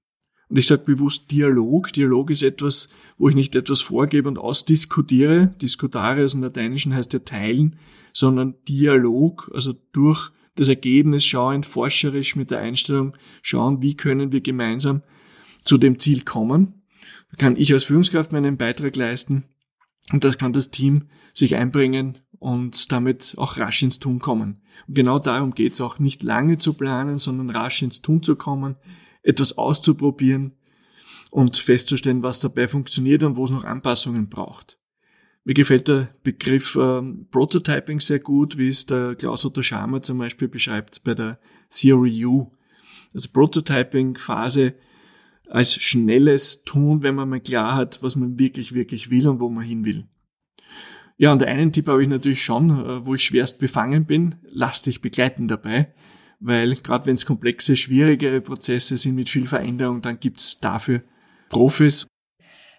Und 0.50 0.58
ich 0.58 0.66
sage 0.66 0.82
bewusst 0.84 1.30
Dialog. 1.30 1.92
Dialog 1.92 2.30
ist 2.30 2.42
etwas, 2.42 2.88
wo 3.18 3.28
ich 3.28 3.36
nicht 3.36 3.54
etwas 3.54 3.80
vorgebe 3.80 4.28
und 4.28 4.38
ausdiskutiere. 4.38 5.54
Diskutare 5.62 6.24
aus 6.24 6.32
dem 6.32 6.42
Lateinischen 6.42 6.92
heißt 6.92 7.12
ja 7.12 7.20
teilen, 7.20 7.76
sondern 8.12 8.54
Dialog, 8.68 9.50
also 9.54 9.74
durch 9.92 10.32
das 10.56 10.68
Ergebnis 10.68 11.24
schauen, 11.24 11.62
forscherisch 11.62 12.34
mit 12.34 12.50
der 12.50 12.58
Einstellung 12.58 13.16
schauen, 13.42 13.80
wie 13.80 13.94
können 13.94 14.32
wir 14.32 14.40
gemeinsam 14.40 15.02
zu 15.64 15.78
dem 15.78 16.00
Ziel 16.00 16.22
kommen. 16.22 16.82
Da 17.30 17.36
kann 17.36 17.56
ich 17.56 17.72
als 17.72 17.84
Führungskraft 17.84 18.32
meinen 18.32 18.56
Beitrag 18.56 18.96
leisten 18.96 19.44
und 20.12 20.24
das 20.24 20.36
kann 20.36 20.52
das 20.52 20.72
Team 20.72 21.04
sich 21.32 21.54
einbringen 21.54 22.18
und 22.40 22.90
damit 22.90 23.34
auch 23.38 23.56
rasch 23.56 23.82
ins 23.82 24.00
Tun 24.00 24.18
kommen. 24.18 24.62
Und 24.88 24.94
genau 24.94 25.20
darum 25.20 25.54
geht 25.54 25.74
es 25.74 25.80
auch, 25.80 26.00
nicht 26.00 26.24
lange 26.24 26.58
zu 26.58 26.74
planen, 26.74 27.18
sondern 27.18 27.50
rasch 27.50 27.82
ins 27.82 28.02
Tun 28.02 28.24
zu 28.24 28.34
kommen, 28.34 28.74
etwas 29.22 29.58
auszuprobieren 29.58 30.52
und 31.30 31.56
festzustellen, 31.56 32.22
was 32.22 32.40
dabei 32.40 32.68
funktioniert 32.68 33.22
und 33.22 33.36
wo 33.36 33.44
es 33.44 33.50
noch 33.50 33.64
Anpassungen 33.64 34.28
braucht. 34.28 34.78
Mir 35.44 35.54
gefällt 35.54 35.88
der 35.88 36.14
Begriff 36.22 36.76
ähm, 36.80 37.26
Prototyping 37.30 38.00
sehr 38.00 38.18
gut, 38.18 38.58
wie 38.58 38.68
es 38.68 38.86
der 38.86 39.14
Klaus 39.14 39.44
Otto 39.44 39.62
Schama 39.62 40.02
zum 40.02 40.18
Beispiel 40.18 40.48
beschreibt 40.48 41.02
bei 41.02 41.14
der 41.14 41.38
Theory 41.70 42.24
U. 42.26 42.52
Also 43.14 43.28
Prototyping-Phase 43.32 44.74
als 45.48 45.74
schnelles 45.74 46.64
Tun, 46.64 47.02
wenn 47.02 47.14
man 47.14 47.28
mal 47.28 47.40
klar 47.40 47.74
hat, 47.74 48.02
was 48.02 48.16
man 48.16 48.38
wirklich, 48.38 48.72
wirklich 48.72 49.10
will 49.10 49.26
und 49.26 49.40
wo 49.40 49.48
man 49.48 49.64
hin 49.64 49.84
will. 49.84 50.06
Ja, 51.16 51.32
und 51.32 51.42
einen 51.42 51.72
Tipp 51.72 51.88
habe 51.88 52.02
ich 52.02 52.08
natürlich 52.08 52.42
schon, 52.42 52.70
äh, 52.70 53.04
wo 53.04 53.14
ich 53.14 53.24
schwerst 53.24 53.58
befangen 53.58 54.06
bin, 54.06 54.36
lass 54.44 54.82
dich 54.82 55.00
begleiten 55.00 55.48
dabei, 55.48 55.92
weil 56.40 56.74
gerade 56.76 57.06
wenn 57.06 57.14
es 57.14 57.26
komplexe, 57.26 57.76
schwierigere 57.76 58.40
Prozesse 58.40 58.96
sind 58.96 59.14
mit 59.14 59.28
viel 59.28 59.46
Veränderung, 59.46 60.02
dann 60.02 60.18
gibt's 60.18 60.58
dafür 60.58 61.02
Profis. 61.48 62.06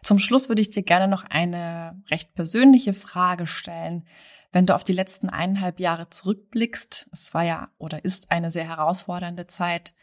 Zum 0.03 0.17
Schluss 0.17 0.49
würde 0.49 0.61
ich 0.61 0.71
dir 0.71 0.83
gerne 0.83 1.07
noch 1.07 1.23
eine 1.23 2.01
recht 2.09 2.33
persönliche 2.33 2.93
Frage 2.93 3.45
stellen. 3.45 4.03
Wenn 4.51 4.65
du 4.65 4.75
auf 4.75 4.83
die 4.83 4.93
letzten 4.93 5.29
eineinhalb 5.29 5.79
Jahre 5.79 6.09
zurückblickst, 6.09 7.09
es 7.13 7.33
war 7.33 7.43
ja 7.43 7.69
oder 7.77 8.03
ist 8.03 8.31
eine 8.31 8.51
sehr 8.51 8.67
herausfordernde 8.67 9.47
Zeit, 9.47 9.93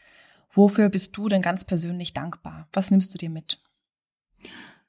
wofür 0.49 0.89
bist 0.89 1.15
du 1.17 1.27
denn 1.27 1.41
ganz 1.41 1.65
persönlich 1.65 2.13
dankbar? 2.13 2.67
Was 2.73 2.89
nimmst 2.89 3.13
du 3.13 3.17
dir 3.17 3.29
mit? 3.29 3.61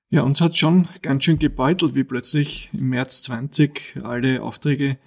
Ja, 0.08 0.22
uns 0.22 0.40
hat 0.40 0.56
schon 0.56 0.88
ganz 1.02 1.24
schön 1.24 1.38
gebeutelt, 1.38 1.94
wie 1.94 2.04
plötzlich 2.04 2.70
im 2.72 2.88
März 2.88 3.22
20 3.22 4.00
alle 4.02 4.42
Aufträge, 4.42 4.98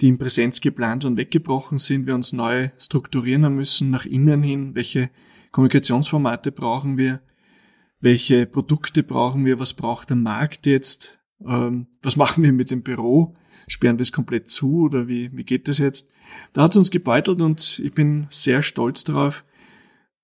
die 0.00 0.08
in 0.08 0.18
Präsenz 0.18 0.60
geplant 0.60 1.04
und 1.04 1.16
weggebrochen 1.16 1.78
sind, 1.78 2.06
wir 2.06 2.14
uns 2.14 2.32
neu 2.32 2.70
strukturieren 2.78 3.54
müssen 3.54 3.90
nach 3.90 4.06
innen 4.06 4.42
hin. 4.42 4.74
Welche 4.74 5.10
Kommunikationsformate 5.52 6.52
brauchen 6.52 6.96
wir? 6.96 7.20
welche 8.00 8.46
Produkte 8.46 9.02
brauchen 9.02 9.44
wir, 9.44 9.60
was 9.60 9.74
braucht 9.74 10.10
der 10.10 10.16
Markt 10.16 10.66
jetzt, 10.66 11.18
ähm, 11.46 11.86
was 12.02 12.16
machen 12.16 12.42
wir 12.42 12.52
mit 12.52 12.70
dem 12.70 12.82
Büro, 12.82 13.34
sperren 13.68 13.98
wir 13.98 14.02
es 14.02 14.12
komplett 14.12 14.48
zu 14.48 14.82
oder 14.82 15.06
wie, 15.06 15.30
wie 15.36 15.44
geht 15.44 15.68
das 15.68 15.78
jetzt? 15.78 16.10
Da 16.52 16.62
hat 16.62 16.72
es 16.72 16.76
uns 16.76 16.90
gebeutelt 16.90 17.40
und 17.40 17.80
ich 17.84 17.92
bin 17.92 18.26
sehr 18.30 18.62
stolz 18.62 19.04
darauf, 19.04 19.44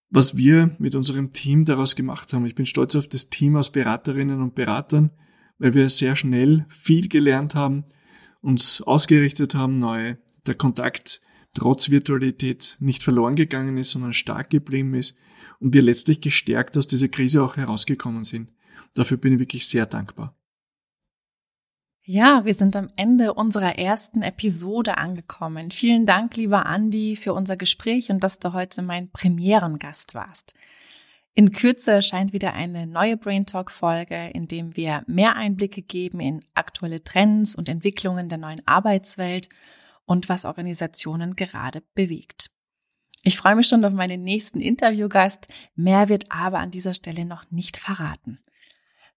was 0.08 0.36
wir 0.36 0.74
mit 0.78 0.94
unserem 0.94 1.32
Team 1.32 1.64
daraus 1.64 1.96
gemacht 1.96 2.32
haben. 2.32 2.46
Ich 2.46 2.54
bin 2.54 2.66
stolz 2.66 2.94
auf 2.94 3.08
das 3.08 3.28
Team 3.28 3.56
aus 3.56 3.72
Beraterinnen 3.72 4.40
und 4.40 4.54
Beratern, 4.54 5.10
weil 5.58 5.74
wir 5.74 5.88
sehr 5.88 6.16
schnell 6.16 6.64
viel 6.68 7.08
gelernt 7.08 7.54
haben, 7.54 7.84
uns 8.40 8.82
ausgerichtet 8.82 9.54
haben, 9.54 9.78
neu, 9.78 10.16
der 10.46 10.54
Kontakt 10.54 11.20
trotz 11.54 11.90
Virtualität 11.90 12.76
nicht 12.80 13.02
verloren 13.02 13.34
gegangen 13.34 13.76
ist, 13.78 13.90
sondern 13.90 14.12
stark 14.12 14.50
geblieben 14.50 14.94
ist 14.94 15.18
und 15.58 15.74
wir 15.74 15.82
letztlich 15.82 16.20
gestärkt 16.20 16.76
aus 16.76 16.86
dieser 16.86 17.08
Krise 17.08 17.42
auch 17.42 17.56
herausgekommen 17.56 18.24
sind. 18.24 18.52
Dafür 18.94 19.16
bin 19.16 19.34
ich 19.34 19.38
wirklich 19.38 19.66
sehr 19.66 19.86
dankbar. 19.86 20.36
Ja, 22.08 22.44
wir 22.44 22.54
sind 22.54 22.76
am 22.76 22.88
Ende 22.94 23.34
unserer 23.34 23.78
ersten 23.78 24.22
Episode 24.22 24.96
angekommen. 24.96 25.72
Vielen 25.72 26.06
Dank, 26.06 26.36
lieber 26.36 26.64
Andi, 26.64 27.16
für 27.16 27.34
unser 27.34 27.56
Gespräch 27.56 28.10
und 28.10 28.22
dass 28.22 28.38
du 28.38 28.52
heute 28.52 28.80
mein 28.82 29.10
Premierengast 29.10 30.14
warst. 30.14 30.54
In 31.38 31.52
Kürze 31.52 31.90
erscheint 31.90 32.32
wieder 32.32 32.54
eine 32.54 32.86
neue 32.86 33.18
Brain 33.18 33.44
Talk 33.44 33.70
Folge, 33.70 34.30
in 34.32 34.48
dem 34.48 34.74
wir 34.74 35.04
mehr 35.06 35.36
Einblicke 35.36 35.82
geben 35.82 36.18
in 36.18 36.42
aktuelle 36.54 37.04
Trends 37.04 37.54
und 37.54 37.68
Entwicklungen 37.68 38.30
der 38.30 38.38
neuen 38.38 38.66
Arbeitswelt 38.66 39.50
und 40.06 40.30
was 40.30 40.46
Organisationen 40.46 41.36
gerade 41.36 41.82
bewegt. 41.94 42.50
Ich 43.22 43.36
freue 43.36 43.54
mich 43.54 43.66
schon 43.68 43.84
auf 43.84 43.92
meinen 43.92 44.24
nächsten 44.24 44.62
Interviewgast. 44.62 45.48
Mehr 45.74 46.08
wird 46.08 46.32
aber 46.32 46.58
an 46.58 46.70
dieser 46.70 46.94
Stelle 46.94 47.26
noch 47.26 47.50
nicht 47.50 47.76
verraten. 47.76 48.38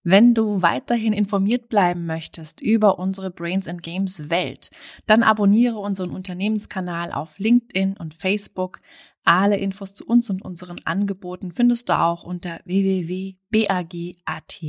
Wenn 0.03 0.33
du 0.33 0.61
weiterhin 0.61 1.11
informiert 1.11 1.67
bleiben 1.67 2.05
möchtest 2.05 2.61
über 2.61 2.99
unsere 2.99 3.31
Brains 3.31 3.67
and 3.67 3.83
Games 3.83 4.29
Welt, 4.29 4.69
dann 5.05 5.23
abonniere 5.23 5.77
unseren 5.77 6.11
Unternehmenskanal 6.11 7.11
auf 7.11 7.37
LinkedIn 7.37 7.97
und 7.97 8.13
Facebook. 8.13 8.79
Alle 9.25 9.57
Infos 9.57 9.93
zu 9.95 10.05
uns 10.05 10.29
und 10.29 10.41
unseren 10.41 10.79
Angeboten 10.85 11.51
findest 11.51 11.89
du 11.89 11.99
auch 11.99 12.23
unter 12.23 12.61
www.bag.at. 12.63 14.59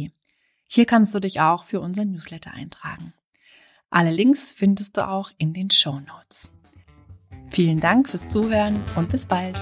Hier 0.67 0.85
kannst 0.85 1.15
du 1.15 1.21
dich 1.21 1.41
auch 1.41 1.65
für 1.65 1.81
unser 1.81 2.05
Newsletter 2.05 2.53
eintragen. 2.53 3.15
Alle 3.89 4.13
Links 4.13 4.53
findest 4.53 4.97
du 4.97 5.09
auch 5.09 5.31
in 5.39 5.53
den 5.53 5.71
Show 5.71 5.99
Notes. 6.01 6.51
Vielen 7.51 7.81
Dank 7.81 8.09
fürs 8.09 8.29
Zuhören 8.29 8.81
und 8.97 9.11
bis 9.11 9.27
bald. 9.27 9.57